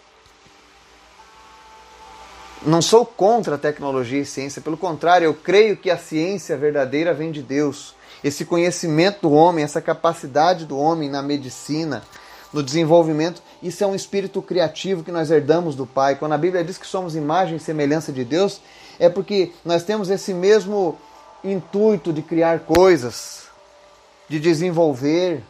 Não 2.65 2.81
sou 2.81 3.05
contra 3.05 3.57
a 3.57 3.59
tecnologia 3.59 4.21
e 4.23 4.25
ciência, 4.25 4.63
pelo 4.63 4.77
contrário, 4.77 5.27
eu 5.27 5.35
creio 5.35 5.77
que 5.77 5.91
a 5.91 5.99
ciência 5.99 6.57
verdadeira 6.57 7.13
vem 7.13 7.31
de 7.31 7.43
Deus. 7.43 7.95
Esse 8.23 8.47
conhecimento 8.47 9.21
do 9.23 9.33
homem, 9.33 9.63
essa 9.63 9.83
capacidade 9.83 10.65
do 10.65 10.79
homem 10.79 11.11
na 11.11 11.23
medicina, 11.23 12.03
no 12.55 12.63
desenvolvimento. 12.63 13.43
Isso 13.63 13.85
é 13.85 13.87
um 13.87 13.95
espírito 13.95 14.41
criativo 14.41 15.05
que 15.05 15.13
nós 15.13 15.31
herdamos 15.31 15.75
do 15.75 15.85
Pai. 15.85 16.15
Quando 16.15 16.33
a 16.33 16.39
Bíblia 16.39 16.65
diz 16.65 16.79
que 16.79 16.87
somos 16.87 17.15
imagem 17.15 17.57
e 17.57 17.61
semelhança 17.61 18.11
de 18.11 18.25
Deus, 18.25 18.63
é 18.99 19.11
porque 19.11 19.53
nós 19.63 19.83
temos 19.83 20.09
esse 20.09 20.33
mesmo 20.33 20.97
intuito 21.43 22.15
de 22.15 22.23
criar 22.23 22.61
coisas, 22.61 23.43
de 24.27 24.41
desenvolver, 24.41 25.43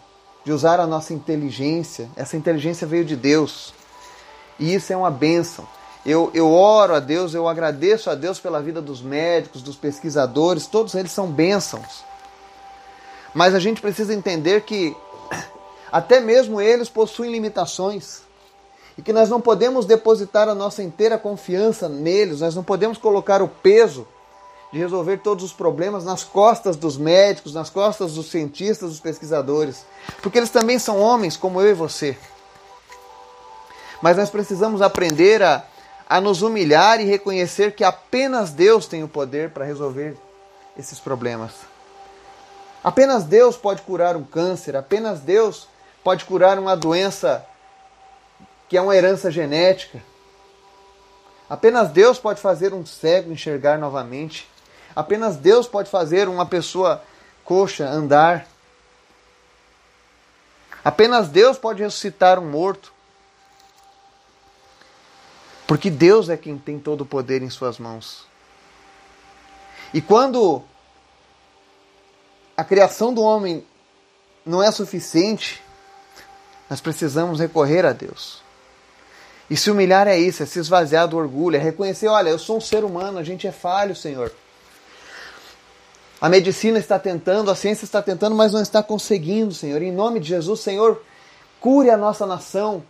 de 0.44 0.52
usar 0.52 0.78
a 0.78 0.86
nossa 0.86 1.14
inteligência. 1.14 2.08
Essa 2.14 2.36
inteligência 2.36 2.86
veio 2.86 3.04
de 3.04 3.16
Deus. 3.16 3.72
E 4.58 4.74
isso 4.74 4.92
é 4.92 4.96
uma 4.96 5.10
bênção. 5.10 5.66
Eu, 6.04 6.30
eu 6.34 6.52
oro 6.52 6.94
a 6.94 7.00
Deus, 7.00 7.32
eu 7.32 7.48
agradeço 7.48 8.10
a 8.10 8.14
Deus 8.14 8.38
pela 8.38 8.60
vida 8.60 8.82
dos 8.82 9.00
médicos, 9.00 9.62
dos 9.62 9.74
pesquisadores, 9.74 10.66
todos 10.66 10.94
eles 10.94 11.10
são 11.10 11.28
bênçãos. 11.28 12.04
Mas 13.32 13.54
a 13.54 13.58
gente 13.58 13.80
precisa 13.80 14.12
entender 14.12 14.62
que 14.62 14.94
até 15.90 16.20
mesmo 16.20 16.60
eles 16.60 16.90
possuem 16.90 17.32
limitações. 17.32 18.22
E 18.98 19.02
que 19.02 19.12
nós 19.12 19.28
não 19.28 19.40
podemos 19.40 19.86
depositar 19.86 20.48
a 20.48 20.54
nossa 20.54 20.82
inteira 20.82 21.18
confiança 21.18 21.88
neles, 21.88 22.40
nós 22.40 22.54
não 22.54 22.62
podemos 22.62 22.98
colocar 22.98 23.42
o 23.42 23.48
peso 23.48 24.06
de 24.74 24.80
resolver 24.80 25.18
todos 25.18 25.44
os 25.44 25.52
problemas 25.52 26.04
nas 26.04 26.24
costas 26.24 26.74
dos 26.74 26.96
médicos, 26.96 27.54
nas 27.54 27.70
costas 27.70 28.14
dos 28.14 28.28
cientistas, 28.28 28.90
dos 28.90 28.98
pesquisadores. 28.98 29.86
Porque 30.20 30.36
eles 30.36 30.50
também 30.50 30.80
são 30.80 30.98
homens, 30.98 31.36
como 31.36 31.60
eu 31.60 31.70
e 31.70 31.74
você. 31.74 32.18
Mas 34.02 34.16
nós 34.16 34.30
precisamos 34.30 34.82
aprender 34.82 35.44
a, 35.44 35.64
a 36.08 36.20
nos 36.20 36.42
humilhar 36.42 37.00
e 37.00 37.04
reconhecer 37.04 37.76
que 37.76 37.84
apenas 37.84 38.50
Deus 38.50 38.88
tem 38.88 39.04
o 39.04 39.08
poder 39.08 39.50
para 39.50 39.64
resolver 39.64 40.16
esses 40.76 40.98
problemas. 40.98 41.52
Apenas 42.82 43.22
Deus 43.22 43.56
pode 43.56 43.80
curar 43.82 44.16
um 44.16 44.24
câncer, 44.24 44.74
apenas 44.74 45.20
Deus 45.20 45.68
pode 46.02 46.24
curar 46.24 46.58
uma 46.58 46.76
doença 46.76 47.46
que 48.68 48.76
é 48.76 48.80
uma 48.80 48.96
herança 48.96 49.30
genética. 49.30 50.02
Apenas 51.48 51.90
Deus 51.90 52.18
pode 52.18 52.40
fazer 52.40 52.74
um 52.74 52.84
cego 52.84 53.30
enxergar 53.30 53.78
novamente. 53.78 54.52
Apenas 54.94 55.36
Deus 55.36 55.66
pode 55.66 55.90
fazer 55.90 56.28
uma 56.28 56.46
pessoa 56.46 57.02
coxa 57.44 57.86
andar. 57.86 58.46
Apenas 60.84 61.28
Deus 61.28 61.58
pode 61.58 61.82
ressuscitar 61.82 62.38
um 62.38 62.48
morto. 62.48 62.92
Porque 65.66 65.90
Deus 65.90 66.28
é 66.28 66.36
quem 66.36 66.58
tem 66.58 66.78
todo 66.78 67.00
o 67.00 67.06
poder 67.06 67.42
em 67.42 67.50
suas 67.50 67.78
mãos. 67.78 68.26
E 69.92 70.00
quando 70.00 70.62
a 72.56 72.62
criação 72.62 73.12
do 73.12 73.22
homem 73.22 73.66
não 74.44 74.62
é 74.62 74.70
suficiente, 74.70 75.62
nós 76.68 76.80
precisamos 76.80 77.40
recorrer 77.40 77.84
a 77.86 77.92
Deus. 77.92 78.42
E 79.48 79.56
se 79.56 79.70
humilhar 79.70 80.06
é 80.06 80.18
isso, 80.18 80.42
é 80.42 80.46
se 80.46 80.58
esvaziar 80.58 81.08
do 81.08 81.16
orgulho, 81.16 81.56
é 81.56 81.58
reconhecer: 81.58 82.08
olha, 82.08 82.30
eu 82.30 82.38
sou 82.38 82.58
um 82.58 82.60
ser 82.60 82.84
humano, 82.84 83.18
a 83.18 83.22
gente 83.22 83.46
é 83.46 83.52
falho, 83.52 83.94
Senhor. 83.94 84.32
A 86.24 86.28
medicina 86.30 86.78
está 86.78 86.98
tentando, 86.98 87.50
a 87.50 87.54
ciência 87.54 87.84
está 87.84 88.00
tentando, 88.00 88.34
mas 88.34 88.50
não 88.50 88.62
está 88.62 88.82
conseguindo, 88.82 89.52
Senhor. 89.52 89.82
Em 89.82 89.92
nome 89.92 90.18
de 90.18 90.28
Jesus, 90.28 90.60
Senhor, 90.60 91.02
cure 91.60 91.90
a 91.90 91.98
nossa 91.98 92.24
nação, 92.24 92.82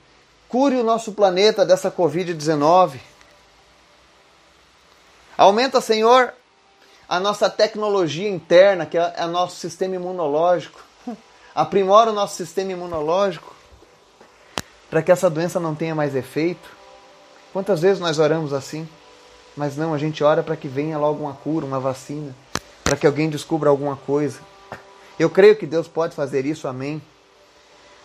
cure 0.48 0.76
o 0.76 0.84
nosso 0.84 1.10
planeta 1.10 1.66
dessa 1.66 1.90
Covid-19. 1.90 3.00
Aumenta, 5.36 5.80
Senhor, 5.80 6.32
a 7.08 7.18
nossa 7.18 7.50
tecnologia 7.50 8.30
interna, 8.30 8.86
que 8.86 8.96
é 8.96 9.24
o 9.24 9.26
nosso 9.26 9.56
sistema 9.56 9.96
imunológico. 9.96 10.80
Aprimora 11.52 12.10
o 12.10 12.14
nosso 12.14 12.36
sistema 12.36 12.70
imunológico 12.70 13.52
para 14.88 15.02
que 15.02 15.10
essa 15.10 15.28
doença 15.28 15.58
não 15.58 15.74
tenha 15.74 15.92
mais 15.92 16.14
efeito. 16.14 16.70
Quantas 17.52 17.80
vezes 17.80 17.98
nós 17.98 18.20
oramos 18.20 18.52
assim? 18.52 18.88
Mas 19.56 19.76
não, 19.76 19.92
a 19.92 19.98
gente 19.98 20.22
ora 20.22 20.40
para 20.40 20.54
que 20.54 20.68
venha 20.68 20.96
logo 20.96 21.24
uma 21.24 21.34
cura, 21.34 21.66
uma 21.66 21.80
vacina, 21.80 22.32
para 22.84 22.96
que 22.96 23.06
alguém 23.06 23.30
descubra 23.30 23.70
alguma 23.70 23.96
coisa. 23.96 24.38
Eu 25.18 25.30
creio 25.30 25.56
que 25.56 25.66
Deus 25.66 25.88
pode 25.88 26.14
fazer 26.14 26.44
isso, 26.44 26.68
amém. 26.68 27.00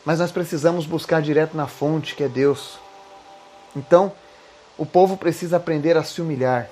Mas 0.06 0.20
nós 0.20 0.32
precisamos 0.32 0.86
buscar 0.86 1.22
direto 1.22 1.56
na 1.56 1.68
fonte, 1.68 2.16
que 2.16 2.24
é 2.24 2.30
Deus. 2.30 2.80
Então, 3.76 4.12
o 4.78 4.86
povo 4.86 5.18
precisa 5.18 5.58
aprender 5.58 5.98
a 5.98 6.04
se 6.04 6.22
humilhar 6.22 6.70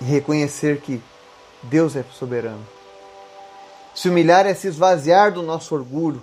e 0.00 0.04
reconhecer 0.04 0.80
que 0.80 1.00
Deus 1.62 1.94
é 1.94 2.04
soberano. 2.12 2.66
Se 3.94 4.08
humilhar 4.08 4.46
é 4.46 4.54
se 4.54 4.66
esvaziar 4.66 5.32
do 5.32 5.42
nosso 5.42 5.74
orgulho, 5.74 6.22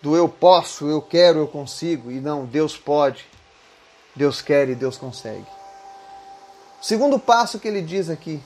do 0.00 0.16
eu 0.16 0.28
posso, 0.28 0.88
eu 0.88 1.00
quero, 1.00 1.38
eu 1.38 1.46
consigo, 1.46 2.10
e 2.10 2.20
não, 2.20 2.44
Deus 2.44 2.76
pode, 2.76 3.24
Deus 4.14 4.42
quer 4.42 4.68
e 4.68 4.74
Deus 4.74 4.96
consegue. 4.96 5.46
O 6.80 6.84
segundo 6.84 7.18
passo 7.18 7.60
que 7.60 7.68
ele 7.68 7.82
diz 7.82 8.10
aqui 8.10 8.42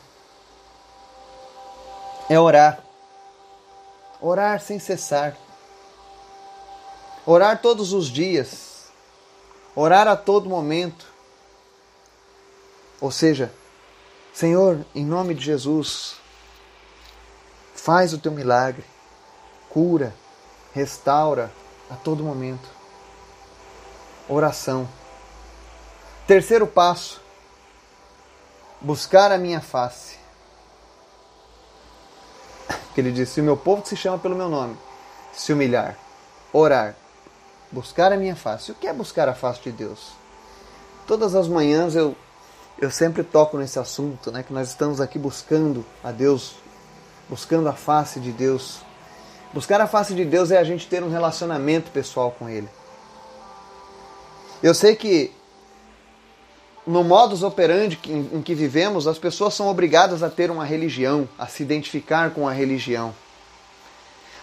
é 2.29 2.39
orar. 2.39 2.81
Orar 4.21 4.61
sem 4.61 4.79
cessar. 4.79 5.37
Orar 7.25 7.61
todos 7.61 7.93
os 7.93 8.09
dias. 8.09 8.87
Orar 9.75 10.09
a 10.09 10.17
todo 10.17 10.49
momento. 10.49 11.07
Ou 13.01 13.11
seja, 13.11 13.53
Senhor, 14.33 14.85
em 14.95 15.05
nome 15.05 15.35
de 15.35 15.45
Jesus, 15.45 16.17
faz 17.75 18.13
o 18.13 18.19
teu 18.19 18.33
milagre, 18.33 18.85
cura, 19.69 20.15
restaura 20.75 21.53
a 21.91 21.95
todo 21.95 22.25
momento. 22.25 22.69
Oração. 24.29 24.89
Terceiro 26.27 26.67
passo: 26.67 27.21
buscar 28.81 29.31
a 29.31 29.39
minha 29.39 29.61
face. 29.61 30.26
Que 32.95 33.01
ele 33.01 33.13
disse: 33.13 33.35
Se 33.35 33.41
o 33.41 33.45
meu 33.45 33.57
povo 33.57 33.83
que 33.83 33.89
se 33.89 33.97
chama 33.97 34.19
pelo 34.19 34.37
meu 34.37 34.49
nome 34.49 34.77
se 35.33 35.53
humilhar, 35.53 35.99
orar, 36.53 36.97
buscar 37.71 38.13
a 38.13 38.17
minha 38.17 38.35
face. 38.35 38.73
O 38.73 38.75
que 38.75 38.87
é 38.87 38.93
buscar 38.93 39.29
a 39.29 39.35
face 39.35 39.61
de 39.63 39.73
Deus? 39.73 40.13
Todas 41.07 41.35
as 41.35 41.47
manhãs 41.47 41.95
eu 41.95 42.17
eu 42.79 42.91
sempre 42.91 43.23
toco 43.23 43.57
nesse 43.57 43.79
assunto, 43.79 44.31
né, 44.31 44.43
que 44.43 44.53
nós 44.53 44.69
estamos 44.69 45.01
aqui 45.01 45.19
buscando 45.19 45.83
a 46.05 46.13
Deus, 46.13 46.57
buscando 47.27 47.71
a 47.71 47.73
face 47.73 48.21
de 48.21 48.31
Deus, 48.31 48.81
Buscar 49.57 49.81
a 49.81 49.87
face 49.87 50.15
de 50.15 50.23
Deus 50.23 50.51
é 50.51 50.59
a 50.59 50.65
gente 50.65 50.87
ter 50.87 51.03
um 51.03 51.11
relacionamento 51.11 51.91
pessoal 51.91 52.31
com 52.31 52.47
Ele. 52.47 52.69
Eu 54.63 54.75
sei 54.75 54.95
que 54.95 55.33
no 56.87 57.03
modus 57.03 57.43
operandi 57.43 57.99
em 58.07 58.41
que 58.41 58.55
vivemos, 58.55 59.09
as 59.09 59.19
pessoas 59.19 59.55
são 59.55 59.69
obrigadas 59.69 60.23
a 60.23 60.31
ter 60.31 60.51
uma 60.51 60.65
religião, 60.65 61.29
a 61.37 61.47
se 61.47 61.63
identificar 61.63 62.31
com 62.31 62.47
a 62.49 62.53
religião. 62.53 63.13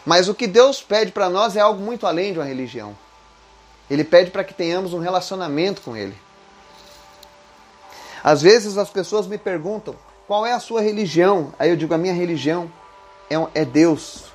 Mas 0.05 0.27
o 0.27 0.35
que 0.35 0.47
Deus 0.47 0.81
pede 0.81 1.11
para 1.11 1.29
nós 1.29 1.55
é 1.55 1.61
algo 1.61 1.81
muito 1.81 2.05
além 2.05 2.33
de 2.33 2.39
uma 2.39 2.45
religião. 2.45 2.95
Ele 3.89 4.03
pede 4.03 4.31
para 4.31 4.43
que 4.43 4.53
tenhamos 4.53 4.93
um 4.93 4.99
relacionamento 4.99 5.81
com 5.81 5.95
Ele. 5.95 6.15
Às 8.23 8.41
vezes 8.41 8.77
as 8.77 8.89
pessoas 8.89 9.27
me 9.27 9.37
perguntam 9.37 9.95
qual 10.27 10.45
é 10.45 10.51
a 10.51 10.59
sua 10.59 10.81
religião. 10.81 11.53
Aí 11.57 11.69
eu 11.69 11.75
digo: 11.75 11.93
a 11.93 11.97
minha 11.97 12.13
religião 12.13 12.71
é, 13.29 13.61
é 13.61 13.65
Deus. 13.65 14.25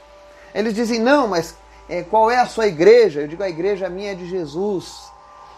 Eles 0.54 0.74
dizem: 0.74 0.98
não, 0.98 1.28
mas 1.28 1.56
é, 1.88 2.02
qual 2.02 2.30
é 2.30 2.38
a 2.38 2.46
sua 2.46 2.66
igreja? 2.66 3.22
Eu 3.22 3.28
digo: 3.28 3.42
a 3.42 3.48
igreja 3.48 3.88
minha 3.88 4.12
é 4.12 4.14
de 4.14 4.28
Jesus. 4.28 5.10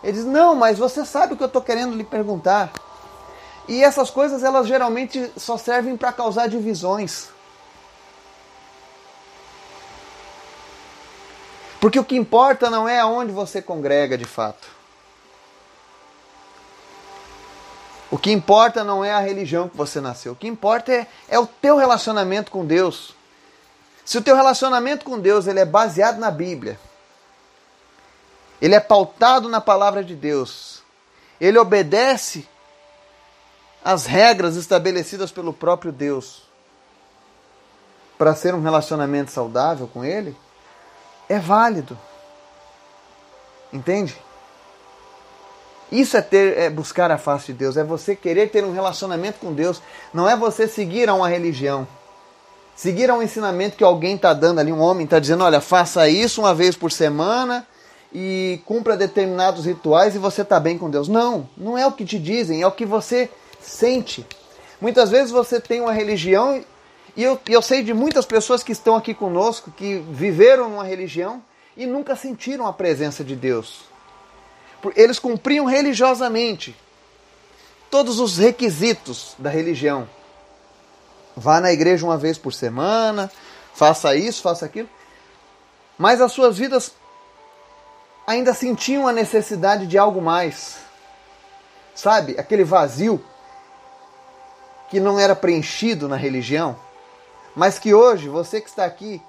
Eles 0.03 0.17
dizem: 0.17 0.33
não, 0.33 0.55
mas 0.55 0.79
você 0.79 1.05
sabe 1.05 1.35
o 1.35 1.37
que 1.37 1.43
eu 1.43 1.47
estou 1.47 1.63
querendo 1.63 1.97
lhe 1.97 2.05
perguntar. 2.05 2.73
E 3.69 3.85
essas 3.85 4.11
coisas 4.11 4.43
elas 4.43 4.67
geralmente 4.67 5.31
só 5.37 5.57
servem 5.57 5.97
para 5.97 6.13
causar 6.13 6.49
divisões. 6.49 7.29
Porque 11.81 11.99
o 11.99 12.05
que 12.05 12.17
importa 12.17 12.69
não 12.69 12.89
é 12.89 13.01
aonde 13.01 13.33
você 13.33 13.63
congrega 13.63 14.19
de 14.19 14.25
fato. 14.25 14.69
O 18.11 18.19
que 18.19 18.33
importa 18.33 18.83
não 18.83 19.05
é 19.05 19.13
a 19.13 19.21
religião 19.21 19.69
que 19.69 19.77
você 19.77 20.01
nasceu. 20.01 20.33
O 20.33 20.37
que 20.37 20.49
importa 20.49 20.93
é, 20.93 21.07
é 21.29 21.39
o 21.39 21.47
teu 21.47 21.77
relacionamento 21.77 22.51
com 22.51 22.67
Deus. 22.67 23.15
Se 24.05 24.19
o 24.19 24.23
teu 24.23 24.35
relacionamento 24.35 25.05
com 25.05 25.19
Deus 25.19 25.47
ele 25.47 25.61
é 25.61 25.65
baseado 25.65 26.19
na 26.19 26.31
Bíblia, 26.31 26.79
ele 28.61 28.75
é 28.75 28.81
pautado 28.81 29.49
na 29.49 29.61
palavra 29.61 30.05
de 30.05 30.15
Deus, 30.15 30.83
ele 31.41 31.59
obedece 31.59 32.47
às 33.85 34.07
regras 34.07 34.57
estabelecidas 34.57 35.31
pelo 35.33 35.53
próprio 35.53 35.91
Deus 35.91 36.43
para 38.19 38.35
ser 38.35 38.55
um 38.55 38.61
relacionamento 38.61 39.31
saudável 39.31 39.89
com 39.91 40.05
Ele, 40.05 40.37
é 41.27 41.39
válido. 41.39 41.99
Entende? 43.73 44.15
Isso 45.91 46.17
é 46.19 46.21
ter, 46.21 46.59
é 46.59 46.69
buscar 46.69 47.11
a 47.11 47.17
face 47.17 47.47
de 47.47 47.55
Deus, 47.55 47.79
é 47.79 47.83
você 47.83 48.15
querer 48.15 48.51
ter 48.51 48.63
um 48.63 48.75
relacionamento 48.75 49.39
com 49.39 49.55
Deus, 49.55 49.81
não 50.13 50.29
é 50.29 50.37
você 50.37 50.69
seguir 50.69 51.09
a 51.09 51.15
uma 51.15 51.29
religião. 51.29 51.89
Seguir 52.77 53.11
a 53.11 53.15
um 53.15 53.23
ensinamento 53.23 53.77
que 53.77 53.85
alguém 53.85 54.17
está 54.17 54.35
dando 54.35 54.59
ali, 54.59 54.71
um 54.71 54.81
homem 54.81 55.05
está 55.05 55.19
dizendo, 55.19 55.43
olha, 55.43 55.61
faça 55.61 56.07
isso 56.09 56.43
uma 56.43 56.55
vez 56.55 56.77
por 56.77 56.93
semana 56.93 57.67
e 58.13 58.61
cumpra 58.65 58.97
determinados 58.97 59.65
rituais 59.65 60.15
e 60.15 60.19
você 60.19 60.43
está 60.43 60.59
bem 60.59 60.77
com 60.77 60.91
Deus. 60.91 61.09
Não, 61.09 61.49
não 61.57 61.79
é 61.79 61.87
o 61.87 61.93
que 61.93 62.05
te 62.05 62.19
dizem, 62.19 62.63
é 62.63 62.67
o 62.67 62.73
que 62.73 62.85
você 62.85 63.31
sente. 63.61 64.27
Muitas 64.81 65.11
vezes 65.11 65.31
você 65.31 65.61
tem 65.61 65.81
uma 65.81 65.93
religião 65.93 66.65
e 67.17 67.23
eu, 67.23 67.39
eu 67.49 67.63
sei 67.63 67.83
de 67.83 67.93
muitas 67.93 68.25
pessoas 68.25 68.63
que 68.63 68.73
estão 68.73 68.97
aqui 68.97 69.15
conosco 69.15 69.71
que 69.71 69.99
viveram 70.11 70.75
uma 70.75 70.85
religião 70.85 71.43
e 71.77 71.87
nunca 71.87 72.17
sentiram 72.17 72.67
a 72.67 72.73
presença 72.73 73.23
de 73.23 73.37
Deus. 73.37 73.83
Eles 74.97 75.19
cumpriam 75.19 75.67
religiosamente 75.67 76.75
todos 77.91 78.19
os 78.19 78.39
requisitos 78.39 79.35
da 79.39 79.51
religião. 79.51 80.09
Vá 81.37 81.61
na 81.61 81.73
igreja 81.73 82.05
uma 82.05 82.17
vez 82.17 82.39
por 82.39 82.53
semana, 82.53 83.31
faça 83.75 84.15
isso, 84.17 84.43
faça 84.43 84.65
aquilo. 84.65 84.89
Mas 85.99 86.21
as 86.21 86.33
suas 86.33 86.57
vidas 86.57 86.93
ainda 88.27 88.55
sentiam 88.55 89.07
a 89.07 89.13
necessidade 89.13 89.87
de 89.87 89.99
algo 89.99 90.21
mais. 90.21 90.79
Sabe? 91.95 92.39
Aquele 92.39 92.65
vazio 92.65 93.23
que 94.89 95.01
não 95.01 95.19
era 95.19 95.37
preenchido 95.37 96.09
na 96.09 96.17
religião, 96.17 96.77
mas 97.55 97.79
que 97.79 97.95
hoje 97.95 98.29
você 98.29 98.61
que 98.61 98.69
está 98.69 98.85
aqui 98.85 99.23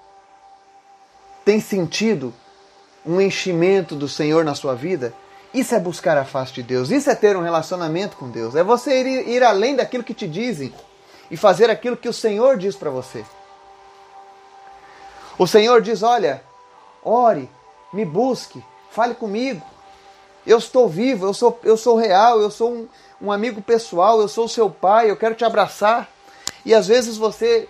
tem 1.43 1.59
sentido 1.59 2.33
um 3.05 3.19
enchimento 3.19 3.95
do 3.95 4.07
Senhor 4.07 4.43
na 4.43 4.55
sua 4.55 4.75
vida 4.75 5.13
isso 5.53 5.75
é 5.75 5.79
buscar 5.79 6.17
a 6.17 6.23
face 6.23 6.53
de 6.53 6.63
Deus, 6.63 6.91
isso 6.91 7.09
é 7.09 7.15
ter 7.15 7.35
um 7.35 7.41
relacionamento 7.41 8.15
com 8.15 8.29
Deus, 8.29 8.55
é 8.55 8.63
você 8.63 9.01
ir, 9.01 9.27
ir 9.27 9.43
além 9.43 9.75
daquilo 9.75 10.03
que 10.03 10.13
te 10.13 10.27
dizem 10.27 10.73
e 11.29 11.35
fazer 11.35 11.69
aquilo 11.69 11.97
que 11.97 12.07
o 12.07 12.13
Senhor 12.13 12.57
diz 12.57 12.75
para 12.75 12.89
você. 12.89 13.25
O 15.37 15.45
Senhor 15.45 15.81
diz: 15.81 16.03
Olha, 16.03 16.41
ore, 17.03 17.49
me 17.91 18.05
busque, 18.05 18.63
fale 18.91 19.15
comigo. 19.15 19.65
Eu 20.45 20.57
estou 20.57 20.87
vivo, 20.87 21.25
eu 21.25 21.33
sou, 21.33 21.59
eu 21.63 21.77
sou 21.77 21.95
real, 21.95 22.41
eu 22.41 22.51
sou 22.51 22.71
um, 22.71 22.87
um 23.21 23.31
amigo 23.31 23.61
pessoal, 23.61 24.19
eu 24.19 24.27
sou 24.27 24.47
seu 24.47 24.69
pai, 24.69 25.09
eu 25.09 25.17
quero 25.17 25.35
te 25.35 25.45
abraçar. 25.45 26.09
E 26.65 26.73
às 26.73 26.87
vezes 26.87 27.17
você 27.17 27.67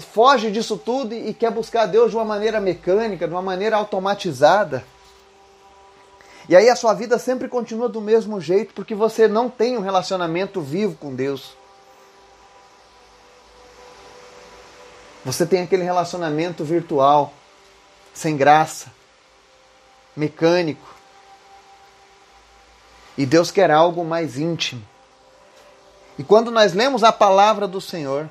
foge 0.00 0.50
disso 0.50 0.76
tudo 0.76 1.14
e 1.14 1.34
quer 1.34 1.50
buscar 1.50 1.86
Deus 1.86 2.10
de 2.10 2.16
uma 2.16 2.24
maneira 2.24 2.60
mecânica, 2.60 3.26
de 3.26 3.34
uma 3.34 3.42
maneira 3.42 3.76
automatizada. 3.76 4.84
E 6.48 6.56
aí 6.56 6.68
a 6.68 6.76
sua 6.76 6.92
vida 6.92 7.18
sempre 7.18 7.48
continua 7.48 7.88
do 7.88 8.00
mesmo 8.00 8.40
jeito 8.40 8.74
porque 8.74 8.94
você 8.94 9.26
não 9.26 9.48
tem 9.48 9.76
um 9.76 9.80
relacionamento 9.80 10.60
vivo 10.60 10.96
com 10.96 11.14
Deus. 11.14 11.56
Você 15.24 15.46
tem 15.46 15.62
aquele 15.62 15.84
relacionamento 15.84 16.64
virtual, 16.64 17.32
sem 18.12 18.36
graça, 18.36 18.90
mecânico. 20.16 20.94
E 23.16 23.26
Deus 23.26 23.50
quer 23.50 23.70
algo 23.70 24.04
mais 24.04 24.38
íntimo. 24.38 24.82
E 26.18 26.24
quando 26.24 26.50
nós 26.50 26.72
lemos 26.72 27.02
a 27.02 27.12
palavra 27.12 27.66
do 27.66 27.80
Senhor, 27.80 28.28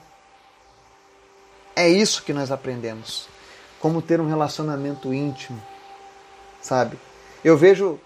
é 1.75 1.89
isso 1.89 2.23
que 2.23 2.33
nós 2.33 2.51
aprendemos. 2.51 3.27
Como 3.79 4.01
ter 4.01 4.21
um 4.21 4.27
relacionamento 4.27 5.13
íntimo, 5.13 5.61
sabe? 6.61 6.99
Eu 7.43 7.57
vejo. 7.57 7.99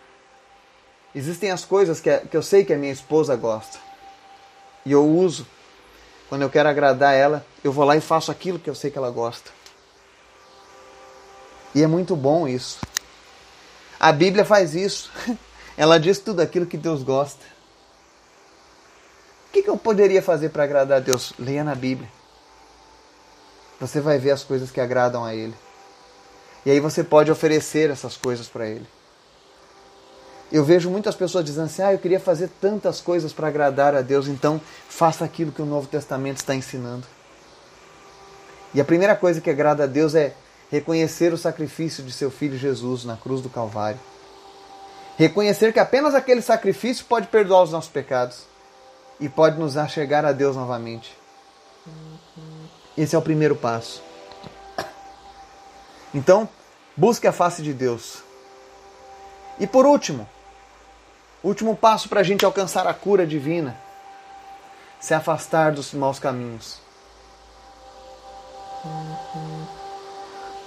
Existem 1.14 1.52
as 1.52 1.64
coisas 1.64 2.00
que, 2.00 2.18
que 2.20 2.36
eu 2.36 2.44
sei 2.44 2.66
que 2.66 2.74
a 2.74 2.78
minha 2.78 2.92
esposa 2.92 3.36
gosta. 3.36 3.80
E 4.86 4.92
eu 4.92 5.06
uso. 5.06 5.48
Quando 6.28 6.42
eu 6.42 6.50
quero 6.50 6.68
agradar 6.68 7.14
ela, 7.14 7.46
eu 7.64 7.72
vou 7.72 7.86
lá 7.86 7.96
e 7.96 8.02
faço 8.02 8.32
aquilo 8.32 8.60
que 8.60 8.70
eu 8.70 8.76
sei 8.76 8.90
que 8.90 8.98
ela 8.98 9.12
gosta. 9.12 9.52
E 11.74 11.84
é 11.84 11.88
muito 11.88 12.16
bom 12.16 12.48
isso. 12.48 12.80
A 14.06 14.12
Bíblia 14.12 14.46
faz 14.46 14.76
isso. 14.76 15.12
Ela 15.76 16.00
diz 16.00 16.20
tudo 16.20 16.40
aquilo 16.40 16.68
que 16.68 16.78
Deus 16.78 17.02
gosta. 17.02 17.44
O 19.48 19.52
que, 19.52 19.68
eu 19.68 19.76
poderia 19.76 20.22
fazer 20.22 20.50
para 20.50 20.64
agradar 20.64 20.98
a 20.98 21.02
Deus? 21.02 21.34
Leia 21.40 21.64
na 21.64 21.74
Bíblia. 21.74 22.08
Você 23.82 24.00
vai 24.00 24.20
ver 24.20 24.30
as 24.30 24.44
coisas 24.44 24.70
que 24.70 24.80
agradam 24.80 25.26
a 25.26 25.34
Ele. 25.34 25.56
E 26.68 26.70
aí 26.70 26.80
você 26.80 27.04
pode 27.04 27.32
oferecer 27.32 27.90
essas 27.90 28.16
coisas 28.16 28.48
para 28.48 28.68
Ele. 28.68 28.86
Eu 30.52 30.64
vejo 30.64 30.88
muitas 30.92 31.16
pessoas 31.16 31.44
dizendo 31.44 31.66
assim: 31.66 31.82
ah, 31.82 31.92
eu 31.92 31.98
queria 31.98 32.20
fazer 32.20 32.52
tantas 32.62 33.02
coisas 33.02 33.34
para 33.34 33.48
agradar 33.48 33.96
a 33.96 34.04
Deus, 34.04 34.28
então 34.28 34.62
faça 34.88 35.26
aquilo 35.26 35.52
que 35.52 35.64
o 35.64 35.66
Novo 35.66 35.88
Testamento 35.88 36.38
está 36.38 36.54
ensinando. 36.54 37.08
E 38.72 38.80
a 38.80 38.86
primeira 38.86 39.16
coisa 39.16 39.42
que 39.42 39.50
agrada 39.50 39.86
a 39.86 39.88
Deus 39.88 40.14
é 40.14 40.36
reconhecer 40.72 41.34
o 41.34 41.38
sacrifício 41.38 42.04
de 42.04 42.12
seu 42.12 42.30
filho 42.30 42.58
Jesus 42.58 43.06
na 43.06 43.18
cruz 43.18 43.42
do 43.42 43.50
Calvário. 43.50 44.00
Reconhecer 45.18 45.72
que 45.72 45.80
apenas 45.80 46.14
aquele 46.14 46.42
sacrifício 46.42 47.06
pode 47.06 47.28
perdoar 47.28 47.64
os 47.64 47.72
nossos 47.72 47.90
pecados 47.90 48.44
e 49.20 49.30
pode 49.30 49.58
nos 49.58 49.78
achegar 49.78 50.26
a 50.26 50.32
Deus 50.32 50.56
novamente. 50.56 51.18
Esse 52.98 53.16
é 53.16 53.20
o 53.20 53.22
primeiro 53.22 53.56
passo. 53.56 54.02
Então, 56.14 56.48
busque 56.96 57.28
a 57.28 57.32
face 57.32 57.62
de 57.62 57.74
Deus. 57.74 58.24
E 59.60 59.66
por 59.66 59.86
último, 59.86 60.28
Último 61.46 61.76
passo 61.76 62.10
para 62.10 62.22
a 62.22 62.24
gente 62.24 62.44
alcançar 62.44 62.88
a 62.88 62.94
cura 62.94 63.28
divina: 63.28 63.78
se 65.00 65.14
afastar 65.14 65.74
dos 65.74 65.94
maus 65.94 66.18
caminhos. 66.18 66.80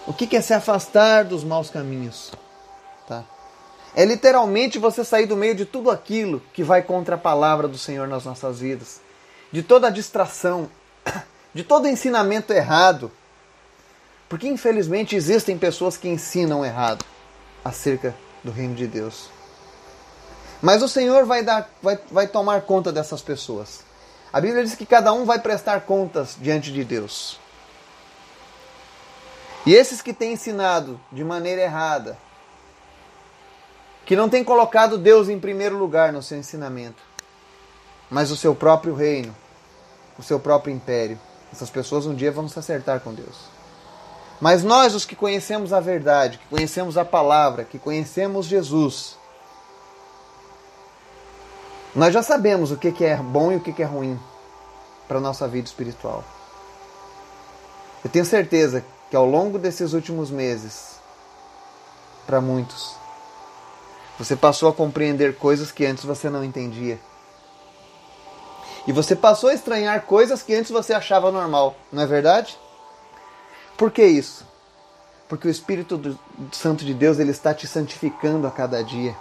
O 0.09 0.14
que 0.14 0.35
é 0.35 0.40
se 0.40 0.55
afastar 0.55 1.23
dos 1.23 1.44
maus 1.44 1.68
caminhos? 1.68 2.33
Tá? 3.07 3.25
É 3.94 4.07
literalmente 4.07 4.79
você 4.79 5.05
sair 5.05 5.27
do 5.27 5.37
meio 5.37 5.55
de 5.55 5.66
tudo 5.66 5.90
aquilo 5.90 6.42
que 6.55 6.62
vai 6.62 6.81
contra 6.81 7.16
a 7.16 7.18
palavra 7.18 7.68
do 7.68 7.77
Senhor 7.77 8.09
nas 8.09 8.25
nossas 8.25 8.59
vidas, 8.59 9.03
de 9.53 9.62
toda 9.62 9.88
a 9.88 9.90
distração, 9.90 10.71
de 11.53 11.62
todo 11.62 11.87
ensinamento 11.87 12.55
errado. 12.55 13.12
Porque 14.31 14.49
infelizmente 14.49 15.14
existem 15.14 15.59
pessoas 15.59 15.99
que 15.99 16.09
ensinam 16.09 16.64
errado 16.64 17.05
acerca 17.62 18.14
do 18.42 18.51
reino 18.51 18.75
de 18.75 18.87
Deus. 18.87 19.29
Mas 20.62 20.83
o 20.83 20.88
Senhor 20.88 21.27
vai, 21.27 21.42
dar, 21.42 21.68
vai, 21.83 21.99
vai 22.11 22.27
tomar 22.27 22.62
conta 22.62 22.90
dessas 22.90 23.21
pessoas. 23.21 23.81
A 24.33 24.40
Bíblia 24.40 24.64
diz 24.64 24.75
que 24.75 24.87
cada 24.87 25.12
um 25.12 25.27
vai 25.27 25.38
prestar 25.38 25.83
contas 25.83 26.35
diante 26.40 26.73
de 26.73 26.83
Deus. 26.83 27.38
E 29.68 29.74
esses 29.74 30.00
que 30.00 30.14
têm 30.14 30.33
ensinado 30.33 30.98
de 31.12 31.22
maneira 31.22 31.61
errada, 31.61 32.16
que 34.07 34.16
não 34.16 34.26
têm 34.26 34.42
colocado 34.42 34.96
Deus 34.96 35.28
em 35.28 35.38
primeiro 35.38 35.76
lugar 35.76 36.11
no 36.11 36.22
seu 36.22 36.38
ensinamento, 36.38 37.02
mas 38.09 38.31
o 38.31 38.37
seu 38.37 38.54
próprio 38.54 38.94
reino, 38.94 39.37
o 40.18 40.22
seu 40.22 40.40
próprio 40.40 40.74
império, 40.74 41.20
essas 41.52 41.68
pessoas 41.68 42.07
um 42.07 42.14
dia 42.14 42.33
vão 42.33 42.48
se 42.48 42.59
acertar 42.59 43.00
com 43.00 43.12
Deus. 43.12 43.37
Mas 44.40 44.64
nós, 44.64 44.94
os 44.94 45.04
que 45.04 45.14
conhecemos 45.14 45.70
a 45.70 45.81
verdade, 45.81 46.38
que 46.38 46.46
conhecemos 46.46 46.96
a 46.96 47.04
palavra, 47.04 47.62
que 47.62 47.78
conhecemos 47.78 48.46
Jesus, 48.46 49.18
nós 51.94 52.14
já 52.14 52.22
sabemos 52.22 52.72
o 52.72 52.78
que 52.78 53.04
é 53.04 53.16
bom 53.16 53.52
e 53.52 53.57
o 53.57 53.61
que 53.61 53.83
é 53.83 53.85
ruim 53.85 54.18
para 55.07 55.18
a 55.18 55.20
nossa 55.20 55.46
vida 55.46 55.66
espiritual. 55.66 56.24
Eu 58.02 58.09
tenho 58.09 58.24
certeza 58.24 58.83
que 59.11 59.16
ao 59.16 59.27
longo 59.27 59.59
desses 59.59 59.92
últimos 59.92 60.31
meses, 60.31 60.97
para 62.27 62.40
muitos, 62.40 62.94
você 64.18 64.35
passou 64.35 64.68
a 64.68 64.73
compreender 64.73 65.37
coisas 65.37 65.71
que 65.71 65.87
antes 65.87 66.05
você 66.05 66.29
não 66.29 66.44
entendia. 66.44 66.99
E 68.87 68.92
você 68.92 69.14
passou 69.14 69.51
a 69.51 69.55
estranhar 69.55 70.03
coisas 70.03 70.42
que 70.42 70.55
antes 70.55 70.71
você 70.71 70.92
achava 70.92 71.31
normal, 71.31 71.77
não 71.92 72.03
é 72.03 72.07
verdade? 72.07 72.59
Por 73.77 73.90
que 73.90 74.05
isso? 74.05 74.44
Porque 75.29 75.47
o 75.47 75.51
Espírito 75.51 76.18
Santo 76.53 76.85
de 76.85 76.94
Deus 76.94 77.18
ele 77.18 77.31
está 77.31 77.53
te 77.53 77.66
santificando 77.66 78.47
a 78.47 78.51
cada 78.51 78.83
dia. 78.83 79.14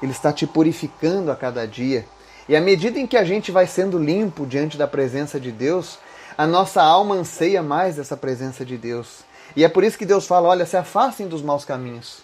Ele 0.00 0.12
está 0.12 0.32
te 0.32 0.46
purificando 0.46 1.30
a 1.30 1.36
cada 1.36 1.66
dia. 1.66 2.06
E 2.48 2.56
à 2.56 2.60
medida 2.60 2.98
em 2.98 3.06
que 3.06 3.16
a 3.16 3.24
gente 3.24 3.50
vai 3.50 3.66
sendo 3.66 3.98
limpo 3.98 4.46
diante 4.46 4.78
da 4.78 4.86
presença 4.86 5.38
de 5.38 5.52
Deus, 5.52 5.98
a 6.38 6.46
nossa 6.46 6.80
alma 6.82 7.16
anseia 7.16 7.62
mais 7.62 7.96
dessa 7.96 8.16
presença 8.16 8.64
de 8.64 8.78
Deus. 8.78 9.24
E 9.56 9.64
é 9.64 9.68
por 9.68 9.84
isso 9.84 9.98
que 9.98 10.06
Deus 10.06 10.26
fala: 10.26 10.48
olha, 10.48 10.66
se 10.66 10.76
afastem 10.76 11.28
dos 11.28 11.42
maus 11.42 11.64
caminhos. 11.64 12.22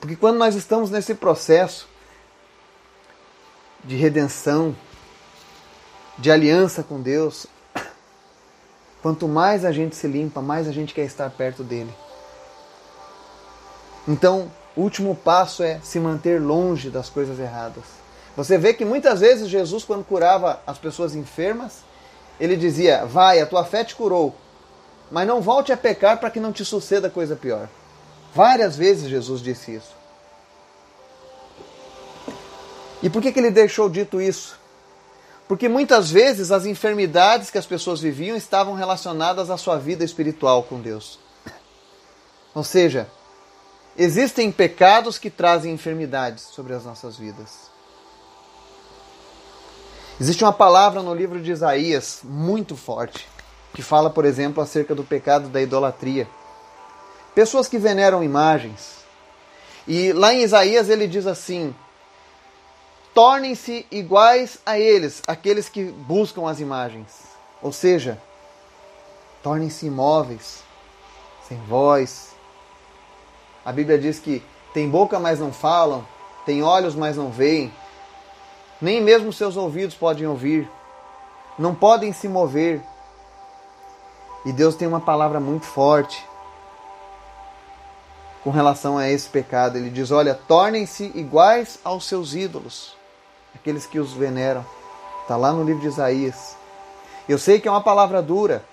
Porque 0.00 0.16
quando 0.16 0.38
nós 0.38 0.54
estamos 0.54 0.90
nesse 0.90 1.14
processo 1.14 1.88
de 3.84 3.96
redenção, 3.96 4.74
de 6.16 6.30
aliança 6.30 6.82
com 6.82 7.00
Deus, 7.00 7.46
Quanto 9.02 9.28
mais 9.28 9.64
a 9.64 9.72
gente 9.72 9.94
se 9.94 10.06
limpa, 10.06 10.40
mais 10.40 10.66
a 10.66 10.72
gente 10.72 10.92
quer 10.92 11.04
estar 11.04 11.30
perto 11.30 11.62
dele. 11.62 11.94
Então, 14.06 14.50
o 14.74 14.82
último 14.82 15.14
passo 15.14 15.62
é 15.62 15.80
se 15.82 16.00
manter 16.00 16.40
longe 16.40 16.90
das 16.90 17.08
coisas 17.08 17.38
erradas. 17.38 17.84
Você 18.36 18.56
vê 18.56 18.72
que 18.72 18.84
muitas 18.84 19.20
vezes 19.20 19.48
Jesus, 19.48 19.84
quando 19.84 20.04
curava 20.04 20.60
as 20.66 20.78
pessoas 20.78 21.14
enfermas, 21.14 21.78
ele 22.40 22.56
dizia: 22.56 23.04
Vai, 23.04 23.40
a 23.40 23.46
tua 23.46 23.64
fé 23.64 23.84
te 23.84 23.94
curou, 23.94 24.34
mas 25.10 25.26
não 25.26 25.40
volte 25.40 25.72
a 25.72 25.76
pecar 25.76 26.18
para 26.18 26.30
que 26.30 26.40
não 26.40 26.52
te 26.52 26.64
suceda 26.64 27.10
coisa 27.10 27.36
pior. 27.36 27.68
Várias 28.34 28.76
vezes 28.76 29.08
Jesus 29.08 29.40
disse 29.40 29.74
isso. 29.74 29.96
E 33.02 33.08
por 33.08 33.22
que, 33.22 33.32
que 33.32 33.38
ele 33.38 33.50
deixou 33.50 33.88
dito 33.88 34.20
isso? 34.20 34.58
Porque 35.46 35.68
muitas 35.68 36.10
vezes 36.10 36.50
as 36.50 36.66
enfermidades 36.66 37.50
que 37.50 37.56
as 37.56 37.64
pessoas 37.64 38.00
viviam 38.00 38.36
estavam 38.36 38.74
relacionadas 38.74 39.50
à 39.50 39.56
sua 39.56 39.78
vida 39.78 40.04
espiritual 40.04 40.62
com 40.62 40.80
Deus. 40.80 41.18
Ou 42.54 42.62
seja, 42.62 43.08
existem 43.96 44.52
pecados 44.52 45.18
que 45.18 45.30
trazem 45.30 45.72
enfermidades 45.72 46.44
sobre 46.44 46.74
as 46.74 46.84
nossas 46.84 47.16
vidas. 47.16 47.68
Existe 50.20 50.42
uma 50.42 50.52
palavra 50.52 51.00
no 51.00 51.14
livro 51.14 51.40
de 51.40 51.52
Isaías 51.52 52.20
muito 52.24 52.76
forte, 52.76 53.28
que 53.78 53.82
fala, 53.82 54.10
por 54.10 54.24
exemplo, 54.24 54.60
acerca 54.60 54.92
do 54.92 55.04
pecado 55.04 55.48
da 55.48 55.62
idolatria. 55.62 56.26
Pessoas 57.32 57.68
que 57.68 57.78
veneram 57.78 58.24
imagens. 58.24 59.04
E 59.86 60.12
lá 60.12 60.34
em 60.34 60.42
Isaías 60.42 60.88
ele 60.88 61.06
diz 61.06 61.28
assim: 61.28 61.72
tornem-se 63.14 63.86
iguais 63.88 64.58
a 64.66 64.76
eles, 64.80 65.22
aqueles 65.28 65.68
que 65.68 65.84
buscam 65.84 66.50
as 66.50 66.58
imagens. 66.58 67.06
Ou 67.62 67.70
seja, 67.70 68.20
tornem-se 69.44 69.86
imóveis, 69.86 70.64
sem 71.46 71.56
voz. 71.58 72.34
A 73.64 73.70
Bíblia 73.70 73.96
diz 73.96 74.18
que 74.18 74.42
tem 74.74 74.90
boca, 74.90 75.20
mas 75.20 75.38
não 75.38 75.52
falam, 75.52 76.04
tem 76.44 76.64
olhos, 76.64 76.96
mas 76.96 77.16
não 77.16 77.30
veem. 77.30 77.72
Nem 78.82 79.00
mesmo 79.00 79.32
seus 79.32 79.56
ouvidos 79.56 79.94
podem 79.94 80.26
ouvir. 80.26 80.68
Não 81.56 81.76
podem 81.76 82.12
se 82.12 82.26
mover. 82.26 82.82
E 84.44 84.52
Deus 84.52 84.74
tem 84.74 84.86
uma 84.86 85.00
palavra 85.00 85.40
muito 85.40 85.66
forte 85.66 86.24
com 88.42 88.50
relação 88.50 88.96
a 88.96 89.08
esse 89.08 89.28
pecado. 89.28 89.76
Ele 89.76 89.90
diz: 89.90 90.10
Olha, 90.10 90.34
tornem-se 90.34 91.12
iguais 91.14 91.78
aos 91.84 92.06
seus 92.06 92.34
ídolos 92.34 92.96
aqueles 93.54 93.86
que 93.86 93.98
os 93.98 94.12
veneram. 94.12 94.64
Está 95.22 95.36
lá 95.36 95.52
no 95.52 95.64
livro 95.64 95.82
de 95.82 95.88
Isaías. 95.88 96.56
Eu 97.28 97.38
sei 97.38 97.60
que 97.60 97.68
é 97.68 97.70
uma 97.70 97.82
palavra 97.82 98.22
dura, 98.22 98.64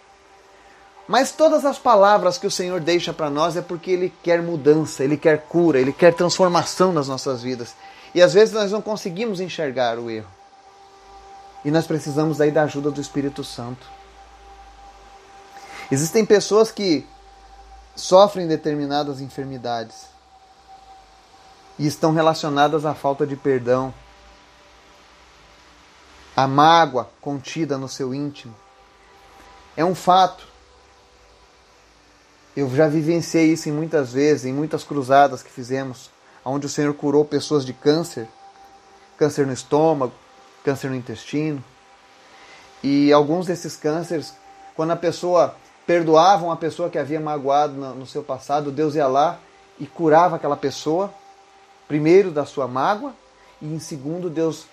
mas 1.08 1.32
todas 1.32 1.66
as 1.66 1.78
palavras 1.78 2.38
que 2.38 2.48
o 2.48 2.52
Senhor 2.52 2.80
deixa 2.80 3.12
para 3.12 3.30
nós 3.30 3.58
é 3.58 3.62
porque 3.62 3.92
Ele 3.92 4.14
quer 4.24 4.42
mudança, 4.42 5.04
Ele 5.04 5.18
quer 5.18 5.42
cura, 5.48 5.80
Ele 5.80 5.92
quer 5.92 6.14
transformação 6.14 6.94
nas 6.94 7.08
nossas 7.08 7.44
vidas. 7.44 7.76
E 8.14 8.22
às 8.22 8.34
vezes 8.34 8.54
nós 8.54 8.72
não 8.72 8.82
conseguimos 8.82 9.42
enxergar 9.42 10.00
o 10.00 10.10
erro. 10.10 10.30
E 11.66 11.72
nós 11.72 11.86
precisamos 11.86 12.40
aí 12.40 12.52
da 12.52 12.64
ajuda 12.64 12.90
do 12.90 13.02
Espírito 13.02 13.44
Santo. 13.44 13.95
Existem 15.92 16.26
pessoas 16.26 16.72
que 16.72 17.06
sofrem 17.96 18.48
determinadas 18.48 19.22
enfermidades 19.22 20.08
e 21.78 21.86
estão 21.86 22.12
relacionadas 22.12 22.86
à 22.86 22.94
falta 22.94 23.26
de 23.26 23.36
perdão, 23.36 23.94
a 26.36 26.48
mágoa 26.48 27.10
contida 27.22 27.78
no 27.78 27.88
seu 27.88 28.14
íntimo. 28.14 28.56
É 29.78 29.86
um 29.86 29.96
fato. 29.96 30.48
Eu 32.56 32.74
já 32.74 32.88
vivenciei 32.88 33.52
isso 33.52 33.70
em 33.70 33.72
muitas 33.72 34.14
vezes, 34.14 34.46
em 34.46 34.54
muitas 34.54 34.84
cruzadas 34.84 35.44
que 35.44 35.52
fizemos, 35.52 36.10
onde 36.44 36.66
o 36.66 36.70
Senhor 36.70 36.94
curou 36.94 37.24
pessoas 37.26 37.66
de 37.66 37.74
câncer, 37.74 38.28
câncer 39.18 39.46
no 39.46 39.54
estômago, 39.54 40.14
câncer 40.64 40.90
no 40.90 40.96
intestino. 40.96 41.64
E 42.82 43.12
alguns 43.12 43.46
desses 43.46 43.76
cânceres, 43.76 44.34
quando 44.76 44.92
a 44.92 44.96
pessoa 44.96 45.56
perdoava 45.86 46.46
uma 46.46 46.58
pessoa 46.58 46.90
que 46.90 46.98
havia 46.98 47.20
magoado 47.20 47.74
no 47.74 48.06
seu 48.06 48.24
passado, 48.24 48.72
Deus 48.72 48.96
ia 48.96 49.08
lá 49.08 49.40
e 49.80 49.86
curava 49.86 50.36
aquela 50.36 50.58
pessoa, 50.58 51.14
primeiro 51.88 52.32
da 52.32 52.46
sua 52.46 52.68
mágoa, 52.68 53.14
e 53.62 53.68
em 53.68 53.80
segundo, 53.80 54.30
Deus 54.30 54.66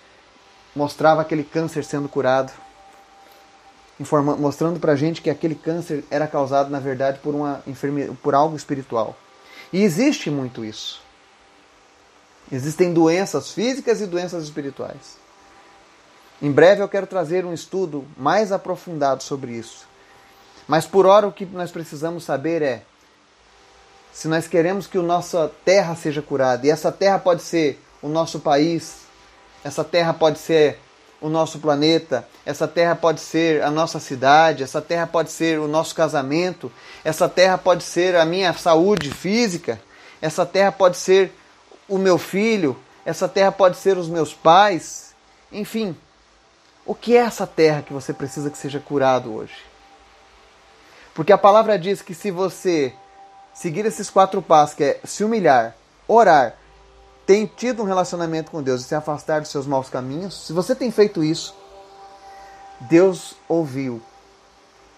mostrava 0.74 1.20
aquele 1.20 1.44
câncer 1.44 1.84
sendo 1.84 2.08
curado, 2.08 2.52
mostrando 4.38 4.80
para 4.80 4.92
a 4.92 4.96
gente 4.96 5.20
que 5.20 5.30
aquele 5.30 5.54
câncer 5.54 6.04
era 6.10 6.26
causado, 6.26 6.70
na 6.70 6.80
verdade, 6.80 7.18
por, 7.18 7.34
uma 7.34 7.62
por 8.22 8.34
algo 8.34 8.56
espiritual. 8.56 9.16
E 9.72 9.82
existe 9.82 10.30
muito 10.30 10.64
isso. 10.64 11.02
Existem 12.50 12.92
doenças 12.92 13.50
físicas 13.52 14.00
e 14.00 14.06
doenças 14.06 14.44
espirituais. 14.44 15.16
Em 16.40 16.50
breve 16.50 16.82
eu 16.82 16.88
quero 16.88 17.06
trazer 17.06 17.44
um 17.44 17.54
estudo 17.54 18.04
mais 18.16 18.50
aprofundado 18.50 19.22
sobre 19.22 19.52
isso. 19.52 19.86
Mas 20.66 20.86
por 20.86 21.06
hora 21.06 21.26
o 21.26 21.32
que 21.32 21.44
nós 21.46 21.70
precisamos 21.70 22.24
saber 22.24 22.62
é 22.62 22.82
se 24.12 24.28
nós 24.28 24.46
queremos 24.46 24.86
que 24.86 24.98
a 24.98 25.02
nossa 25.02 25.50
terra 25.64 25.96
seja 25.96 26.20
curada, 26.20 26.66
e 26.66 26.70
essa 26.70 26.92
terra 26.92 27.18
pode 27.18 27.42
ser 27.42 27.80
o 28.02 28.08
nosso 28.08 28.40
país, 28.40 28.98
essa 29.64 29.82
terra 29.82 30.12
pode 30.12 30.38
ser 30.38 30.78
o 31.20 31.28
nosso 31.28 31.58
planeta, 31.60 32.28
essa 32.44 32.68
terra 32.68 32.94
pode 32.94 33.20
ser 33.20 33.62
a 33.62 33.70
nossa 33.70 33.98
cidade, 33.98 34.62
essa 34.62 34.82
terra 34.82 35.06
pode 35.06 35.30
ser 35.30 35.58
o 35.58 35.68
nosso 35.68 35.94
casamento, 35.94 36.70
essa 37.04 37.28
terra 37.28 37.56
pode 37.56 37.84
ser 37.84 38.16
a 38.16 38.24
minha 38.24 38.52
saúde 38.52 39.10
física, 39.10 39.80
essa 40.20 40.44
terra 40.44 40.72
pode 40.72 40.96
ser 40.96 41.32
o 41.88 41.96
meu 41.96 42.18
filho, 42.18 42.76
essa 43.04 43.28
terra 43.28 43.52
pode 43.52 43.76
ser 43.78 43.96
os 43.96 44.08
meus 44.08 44.34
pais, 44.34 45.14
enfim. 45.50 45.96
O 46.84 46.94
que 46.94 47.16
é 47.16 47.20
essa 47.20 47.46
terra 47.46 47.82
que 47.82 47.92
você 47.92 48.12
precisa 48.12 48.50
que 48.50 48.58
seja 48.58 48.80
curado 48.80 49.32
hoje? 49.32 49.71
Porque 51.14 51.32
a 51.32 51.38
palavra 51.38 51.78
diz 51.78 52.00
que 52.00 52.14
se 52.14 52.30
você 52.30 52.94
seguir 53.52 53.84
esses 53.84 54.08
quatro 54.08 54.40
passos, 54.40 54.74
que 54.74 54.84
é 54.84 55.00
se 55.04 55.22
humilhar, 55.22 55.74
orar, 56.08 56.54
tem 57.26 57.46
tido 57.46 57.82
um 57.82 57.86
relacionamento 57.86 58.50
com 58.50 58.62
Deus 58.62 58.80
e 58.80 58.84
se 58.84 58.94
afastar 58.94 59.40
dos 59.40 59.50
seus 59.50 59.66
maus 59.66 59.88
caminhos, 59.88 60.46
se 60.46 60.52
você 60.52 60.74
tem 60.74 60.90
feito 60.90 61.22
isso, 61.22 61.54
Deus 62.80 63.34
ouviu 63.48 64.02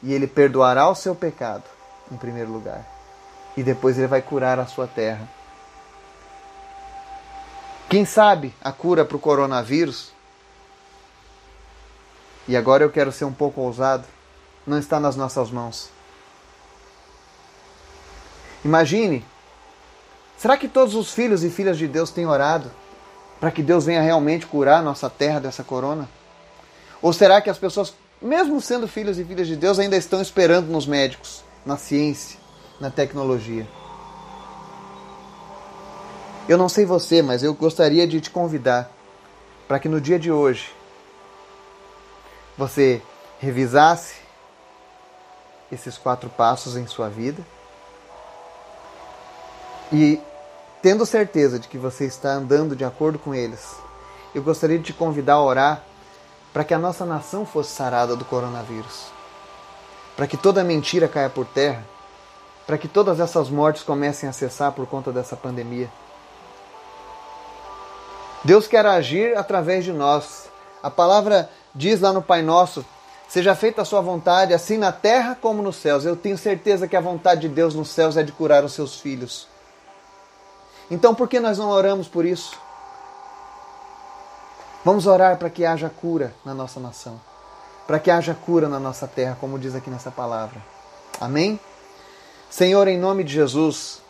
e 0.02 0.12
ele 0.12 0.26
perdoará 0.26 0.88
o 0.88 0.94
seu 0.94 1.14
pecado, 1.14 1.64
em 2.10 2.16
primeiro 2.16 2.52
lugar, 2.52 2.86
e 3.56 3.62
depois 3.62 3.98
ele 3.98 4.06
vai 4.06 4.22
curar 4.22 4.58
a 4.58 4.66
sua 4.66 4.86
terra. 4.86 5.28
Quem 7.88 8.04
sabe 8.04 8.54
a 8.62 8.72
cura 8.72 9.04
para 9.04 9.16
o 9.16 9.20
coronavírus? 9.20 10.12
E 12.46 12.56
agora 12.56 12.84
eu 12.84 12.90
quero 12.90 13.12
ser 13.12 13.24
um 13.24 13.32
pouco 13.32 13.60
ousado, 13.60 14.04
não 14.66 14.78
está 14.78 14.98
nas 14.98 15.16
nossas 15.16 15.50
mãos. 15.50 15.90
Imagine, 18.64 19.22
será 20.38 20.56
que 20.56 20.68
todos 20.68 20.94
os 20.94 21.12
filhos 21.12 21.44
e 21.44 21.50
filhas 21.50 21.76
de 21.76 21.86
Deus 21.86 22.10
têm 22.10 22.26
orado 22.26 22.70
para 23.38 23.50
que 23.50 23.62
Deus 23.62 23.84
venha 23.84 24.00
realmente 24.00 24.46
curar 24.46 24.82
nossa 24.82 25.10
terra 25.10 25.38
dessa 25.38 25.62
corona? 25.62 26.08
Ou 27.02 27.12
será 27.12 27.42
que 27.42 27.50
as 27.50 27.58
pessoas, 27.58 27.92
mesmo 28.22 28.58
sendo 28.62 28.88
filhos 28.88 29.18
e 29.18 29.24
filhas 29.24 29.46
de 29.46 29.54
Deus, 29.54 29.78
ainda 29.78 29.96
estão 29.96 30.22
esperando 30.22 30.68
nos 30.68 30.86
médicos, 30.86 31.44
na 31.66 31.76
ciência, 31.76 32.40
na 32.80 32.90
tecnologia? 32.90 33.66
Eu 36.48 36.56
não 36.56 36.68
sei 36.68 36.86
você, 36.86 37.20
mas 37.20 37.42
eu 37.42 37.52
gostaria 37.52 38.06
de 38.06 38.20
te 38.20 38.30
convidar 38.30 38.90
para 39.68 39.78
que 39.78 39.88
no 39.88 40.00
dia 40.00 40.18
de 40.18 40.32
hoje 40.32 40.74
você 42.56 43.02
revisasse 43.38 44.16
esses 45.70 45.98
quatro 45.98 46.30
passos 46.30 46.76
em 46.76 46.86
sua 46.86 47.10
vida 47.10 47.44
e 49.94 50.20
tendo 50.82 51.06
certeza 51.06 51.56
de 51.56 51.68
que 51.68 51.78
você 51.78 52.04
está 52.04 52.30
andando 52.30 52.74
de 52.74 52.84
acordo 52.84 53.16
com 53.16 53.32
eles, 53.32 53.76
eu 54.34 54.42
gostaria 54.42 54.76
de 54.76 54.86
te 54.86 54.92
convidar 54.92 55.34
a 55.34 55.42
orar 55.42 55.84
para 56.52 56.64
que 56.64 56.74
a 56.74 56.78
nossa 56.78 57.06
nação 57.06 57.46
fosse 57.46 57.70
sarada 57.70 58.16
do 58.16 58.24
coronavírus, 58.24 59.06
para 60.16 60.26
que 60.26 60.36
toda 60.36 60.64
mentira 60.64 61.06
caia 61.06 61.30
por 61.30 61.46
terra, 61.46 61.84
para 62.66 62.76
que 62.76 62.88
todas 62.88 63.20
essas 63.20 63.48
mortes 63.48 63.84
comecem 63.84 64.28
a 64.28 64.32
cessar 64.32 64.72
por 64.72 64.84
conta 64.86 65.12
dessa 65.12 65.36
pandemia. 65.36 65.88
Deus 68.42 68.66
quer 68.66 68.84
agir 68.84 69.38
através 69.38 69.84
de 69.84 69.92
nós. 69.92 70.50
A 70.82 70.90
palavra 70.90 71.48
diz 71.72 72.00
lá 72.00 72.12
no 72.12 72.20
Pai 72.20 72.42
Nosso: 72.42 72.84
Seja 73.28 73.54
feita 73.54 73.82
a 73.82 73.84
sua 73.84 74.00
vontade, 74.00 74.52
assim 74.52 74.76
na 74.76 74.90
terra 74.90 75.38
como 75.40 75.62
nos 75.62 75.76
céus. 75.76 76.04
Eu 76.04 76.16
tenho 76.16 76.36
certeza 76.36 76.88
que 76.88 76.96
a 76.96 77.00
vontade 77.00 77.42
de 77.42 77.48
Deus 77.48 77.76
nos 77.76 77.90
céus 77.90 78.16
é 78.16 78.24
de 78.24 78.32
curar 78.32 78.64
os 78.64 78.72
seus 78.72 79.00
filhos. 79.00 79.53
Então, 80.90 81.14
por 81.14 81.28
que 81.28 81.40
nós 81.40 81.58
não 81.58 81.70
oramos 81.70 82.08
por 82.08 82.24
isso? 82.24 82.58
Vamos 84.84 85.06
orar 85.06 85.38
para 85.38 85.48
que 85.48 85.64
haja 85.64 85.88
cura 85.88 86.34
na 86.44 86.52
nossa 86.52 86.78
nação, 86.78 87.18
para 87.86 87.98
que 87.98 88.10
haja 88.10 88.34
cura 88.34 88.68
na 88.68 88.78
nossa 88.78 89.06
terra, 89.08 89.36
como 89.40 89.58
diz 89.58 89.74
aqui 89.74 89.88
nessa 89.88 90.10
palavra. 90.10 90.60
Amém? 91.18 91.58
Senhor, 92.50 92.86
em 92.86 92.98
nome 92.98 93.24
de 93.24 93.32
Jesus, 93.32 94.02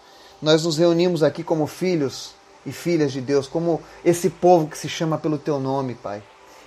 nós 0.42 0.64
nos 0.64 0.76
reunimos 0.76 1.22
aqui 1.22 1.44
como 1.44 1.66
filhos 1.66 2.34
e 2.66 2.72
filhas 2.72 3.12
de 3.12 3.20
Deus, 3.20 3.46
como 3.46 3.80
esse 4.04 4.28
povo 4.28 4.66
que 4.66 4.76
se 4.76 4.88
chama 4.88 5.16
pelo 5.16 5.38
teu 5.38 5.60
nome, 5.60 5.94
Pai. 5.94 6.22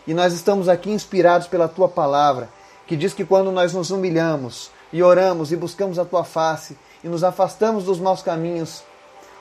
E 0.07 0.13
nós 0.13 0.31
estamos 0.31 0.69
aqui 0.69 0.89
inspirados 0.89 1.47
pela 1.47 1.67
tua 1.67 1.89
palavra, 1.89 2.49
que 2.87 2.95
diz 2.95 3.13
que 3.13 3.25
quando 3.25 3.51
nós 3.51 3.73
nos 3.73 3.91
humilhamos 3.91 4.71
e 4.93 5.03
oramos 5.03 5.51
e 5.51 5.57
buscamos 5.57 5.99
a 5.99 6.05
tua 6.05 6.23
face 6.23 6.77
e 7.03 7.09
nos 7.09 7.23
afastamos 7.23 7.83
dos 7.83 7.99
maus 7.99 8.21
caminhos, 8.21 8.83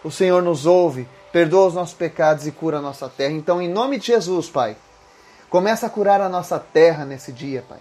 o 0.07 0.11
Senhor 0.11 0.43
nos 0.43 0.67
ouve, 0.67 1.09
perdoa 1.33 1.67
os 1.67 1.75
nossos 1.75 1.95
pecados 1.95 2.47
e 2.47 2.53
cura 2.53 2.79
a 2.79 2.83
nossa 2.83 3.09
terra. 3.09 3.33
Então, 3.33 3.61
em 3.61 3.69
nome 3.69 3.99
de 3.99 4.07
Jesus, 4.07 4.49
Pai, 4.49 4.77
começa 5.51 5.87
a 5.87 5.91
curar 5.91 6.21
a 6.21 6.29
nossa 6.29 6.59
terra 6.59 7.05
nesse 7.05 7.33
dia, 7.33 7.65
Pai. 7.69 7.79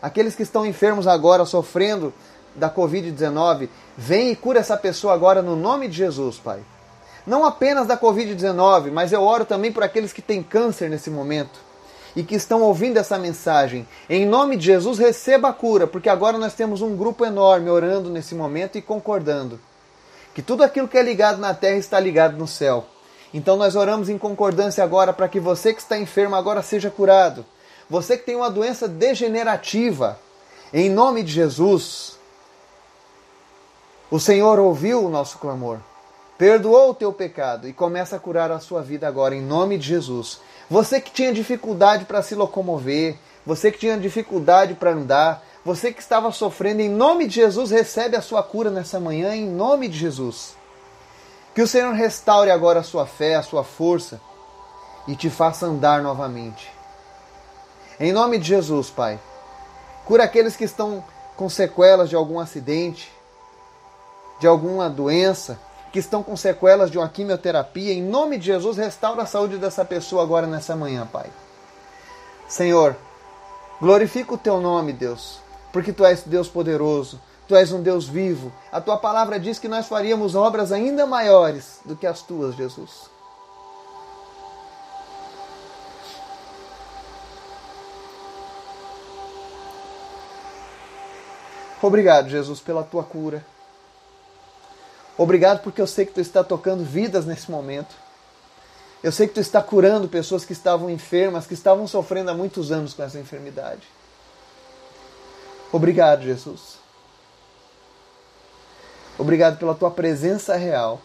Aqueles 0.00 0.34
que 0.34 0.42
estão 0.42 0.64
enfermos 0.64 1.06
agora, 1.06 1.44
sofrendo 1.44 2.12
da 2.54 2.70
Covid-19, 2.70 3.68
vem 3.96 4.30
e 4.30 4.36
cura 4.36 4.60
essa 4.60 4.76
pessoa 4.76 5.12
agora 5.12 5.42
no 5.42 5.54
nome 5.54 5.88
de 5.88 5.96
Jesus, 5.96 6.38
Pai 6.38 6.60
não 7.28 7.44
apenas 7.44 7.86
da 7.86 7.96
Covid-19, 7.96 8.90
mas 8.90 9.12
eu 9.12 9.22
oro 9.22 9.44
também 9.44 9.70
por 9.70 9.82
aqueles 9.82 10.14
que 10.14 10.22
têm 10.22 10.42
câncer 10.42 10.88
nesse 10.88 11.10
momento 11.10 11.60
e 12.16 12.22
que 12.22 12.34
estão 12.34 12.62
ouvindo 12.62 12.96
essa 12.96 13.18
mensagem. 13.18 13.86
Em 14.08 14.24
nome 14.24 14.56
de 14.56 14.64
Jesus, 14.64 14.98
receba 14.98 15.50
a 15.50 15.52
cura, 15.52 15.86
porque 15.86 16.08
agora 16.08 16.38
nós 16.38 16.54
temos 16.54 16.80
um 16.80 16.96
grupo 16.96 17.26
enorme 17.26 17.68
orando 17.68 18.08
nesse 18.08 18.34
momento 18.34 18.78
e 18.78 18.82
concordando 18.82 19.60
que 20.34 20.42
tudo 20.42 20.62
aquilo 20.62 20.88
que 20.88 20.98
é 20.98 21.02
ligado 21.02 21.38
na 21.38 21.54
terra 21.54 21.76
está 21.76 21.98
ligado 21.98 22.36
no 22.36 22.46
céu. 22.46 22.86
Então 23.32 23.56
nós 23.56 23.76
oramos 23.76 24.08
em 24.08 24.18
concordância 24.18 24.82
agora 24.82 25.12
para 25.12 25.28
que 25.28 25.40
você 25.40 25.74
que 25.74 25.80
está 25.80 25.98
enfermo 25.98 26.34
agora 26.34 26.62
seja 26.62 26.90
curado. 26.90 27.44
Você 27.90 28.16
que 28.16 28.24
tem 28.24 28.36
uma 28.36 28.50
doença 28.50 28.86
degenerativa, 28.86 30.18
em 30.72 30.90
nome 30.90 31.22
de 31.22 31.32
Jesus, 31.32 32.18
o 34.10 34.18
Senhor 34.20 34.58
ouviu 34.58 35.04
o 35.04 35.08
nosso 35.08 35.38
clamor 35.38 35.78
perdoou 36.38 36.90
o 36.90 36.94
teu 36.94 37.12
pecado 37.12 37.68
e 37.68 37.72
começa 37.72 38.14
a 38.14 38.20
curar 38.20 38.52
a 38.52 38.60
sua 38.60 38.80
vida 38.80 39.08
agora, 39.08 39.34
em 39.34 39.42
nome 39.42 39.76
de 39.76 39.88
Jesus. 39.88 40.40
Você 40.70 41.00
que 41.00 41.10
tinha 41.10 41.32
dificuldade 41.32 42.04
para 42.04 42.22
se 42.22 42.36
locomover, 42.36 43.16
você 43.44 43.72
que 43.72 43.78
tinha 43.78 43.98
dificuldade 43.98 44.74
para 44.74 44.92
andar, 44.92 45.44
você 45.68 45.92
que 45.92 46.00
estava 46.00 46.32
sofrendo, 46.32 46.80
em 46.80 46.88
nome 46.88 47.26
de 47.26 47.34
Jesus, 47.34 47.70
recebe 47.70 48.16
a 48.16 48.22
sua 48.22 48.42
cura 48.42 48.70
nessa 48.70 48.98
manhã, 48.98 49.34
em 49.34 49.46
nome 49.46 49.86
de 49.86 49.98
Jesus. 49.98 50.56
Que 51.54 51.60
o 51.60 51.68
Senhor 51.68 51.92
restaure 51.92 52.50
agora 52.50 52.80
a 52.80 52.82
sua 52.82 53.04
fé, 53.04 53.34
a 53.34 53.42
sua 53.42 53.62
força 53.62 54.18
e 55.06 55.14
te 55.14 55.28
faça 55.28 55.66
andar 55.66 56.00
novamente. 56.00 56.72
Em 58.00 58.12
nome 58.12 58.38
de 58.38 58.48
Jesus, 58.48 58.88
Pai. 58.88 59.20
Cura 60.06 60.24
aqueles 60.24 60.56
que 60.56 60.64
estão 60.64 61.04
com 61.36 61.50
sequelas 61.50 62.08
de 62.08 62.16
algum 62.16 62.40
acidente, 62.40 63.12
de 64.40 64.46
alguma 64.46 64.88
doença, 64.88 65.60
que 65.92 65.98
estão 65.98 66.22
com 66.22 66.34
sequelas 66.34 66.90
de 66.90 66.96
uma 66.96 67.10
quimioterapia. 67.10 67.92
Em 67.92 68.02
nome 68.02 68.38
de 68.38 68.46
Jesus, 68.46 68.78
restaura 68.78 69.24
a 69.24 69.26
saúde 69.26 69.58
dessa 69.58 69.84
pessoa 69.84 70.22
agora 70.22 70.46
nessa 70.46 70.74
manhã, 70.74 71.06
Pai. 71.06 71.28
Senhor, 72.48 72.96
glorifica 73.78 74.32
o 74.32 74.38
teu 74.38 74.62
nome, 74.62 74.94
Deus, 74.94 75.46
porque 75.72 75.92
tu 75.92 76.04
és 76.04 76.22
Deus 76.22 76.48
poderoso, 76.48 77.20
tu 77.46 77.54
és 77.54 77.72
um 77.72 77.82
Deus 77.82 78.08
vivo. 78.08 78.52
A 78.70 78.80
tua 78.80 78.96
palavra 78.96 79.38
diz 79.38 79.58
que 79.58 79.68
nós 79.68 79.86
faríamos 79.86 80.34
obras 80.34 80.72
ainda 80.72 81.06
maiores 81.06 81.80
do 81.84 81.96
que 81.96 82.06
as 82.06 82.22
tuas, 82.22 82.54
Jesus. 82.54 83.08
Obrigado, 91.80 92.28
Jesus, 92.28 92.60
pela 92.60 92.82
tua 92.82 93.04
cura. 93.04 93.44
Obrigado 95.16 95.62
porque 95.62 95.80
eu 95.80 95.86
sei 95.86 96.06
que 96.06 96.12
tu 96.12 96.20
está 96.20 96.42
tocando 96.42 96.84
vidas 96.84 97.24
nesse 97.24 97.50
momento. 97.50 97.94
Eu 99.02 99.12
sei 99.12 99.28
que 99.28 99.34
tu 99.34 99.40
está 99.40 99.62
curando 99.62 100.08
pessoas 100.08 100.44
que 100.44 100.52
estavam 100.52 100.90
enfermas, 100.90 101.46
que 101.46 101.54
estavam 101.54 101.86
sofrendo 101.86 102.30
há 102.30 102.34
muitos 102.34 102.72
anos 102.72 102.94
com 102.94 103.02
essa 103.02 103.18
enfermidade. 103.18 103.82
Obrigado, 105.72 106.22
Jesus. 106.22 106.78
Obrigado 109.18 109.58
pela 109.58 109.74
tua 109.74 109.90
presença 109.90 110.56
real. 110.56 111.00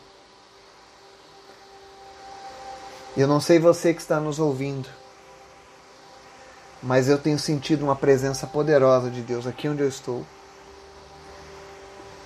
Eu 3.18 3.28
não 3.28 3.42
sei 3.42 3.60
você 3.60 3.94
que 3.94 4.02
está 4.02 4.20
nos 4.20 4.40
ouvindo, 4.40 4.88
mas 6.82 7.10
eu 7.10 7.18
tenho 7.18 7.38
sentido 7.38 7.84
uma 7.84 7.96
presença 7.96 8.48
poderosa 8.48 9.10
de 9.10 9.22
Deus 9.22 9.46
aqui 9.46 9.68
onde 9.68 9.82
eu 9.82 9.88
estou. 9.88 10.26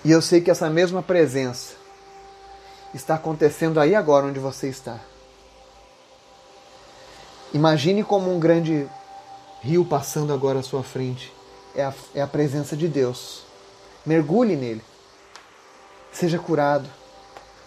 E 0.04 0.12
eu 0.12 0.22
sei 0.22 0.40
que 0.40 0.52
essa 0.52 0.70
mesma 0.70 1.02
presença 1.02 1.76
está 2.94 3.16
acontecendo 3.16 3.80
aí 3.80 3.96
agora 3.96 4.28
onde 4.28 4.40
você 4.40 4.70
está. 4.70 5.00
Imagine 7.54 8.04
como 8.04 8.34
um 8.34 8.40
grande 8.40 8.88
rio 9.62 9.84
passando 9.84 10.34
agora 10.34 10.60
à 10.60 10.64
sua 10.64 10.84
frente. 10.84 11.37
É 11.78 11.84
a, 11.84 11.94
é 12.14 12.22
a 12.22 12.28
presença 12.28 12.76
de 12.76 12.90
Deus. 12.90 13.44
Mergulhe 14.06 14.58
nele. 14.58 14.84
Seja 16.12 16.38
curado. 16.38 16.90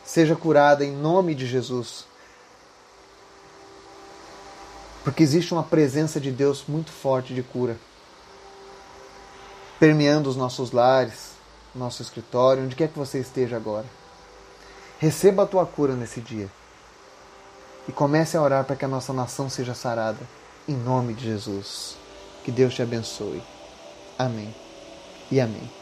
Seja 0.04 0.36
curada 0.36 0.84
em 0.84 0.92
nome 0.92 1.34
de 1.34 1.46
Jesus. 1.46 2.04
Porque 5.02 5.22
existe 5.22 5.54
uma 5.54 5.62
presença 5.62 6.20
de 6.20 6.30
Deus 6.30 6.64
muito 6.68 6.90
forte 6.90 7.32
de 7.32 7.42
cura 7.42 7.78
permeando 9.80 10.28
os 10.28 10.36
nossos 10.36 10.72
lares, 10.72 11.30
nosso 11.74 12.02
escritório, 12.02 12.62
onde 12.62 12.76
quer 12.76 12.88
que 12.88 12.98
você 12.98 13.18
esteja 13.18 13.56
agora. 13.56 13.86
Receba 14.98 15.44
a 15.44 15.46
tua 15.46 15.64
cura 15.64 15.94
nesse 15.94 16.20
dia. 16.20 16.50
E 17.88 17.92
comece 17.92 18.36
a 18.36 18.42
orar 18.42 18.64
para 18.64 18.76
que 18.76 18.84
a 18.84 18.88
nossa 18.88 19.14
nação 19.14 19.48
seja 19.48 19.72
sarada. 19.72 20.18
Em 20.68 20.76
nome 20.76 21.14
de 21.14 21.24
Jesus. 21.24 21.96
Que 22.44 22.52
Deus 22.52 22.74
te 22.74 22.82
abençoe. 22.82 23.42
Amém. 24.24 24.56
E 25.30 25.40
amém. 25.40 25.79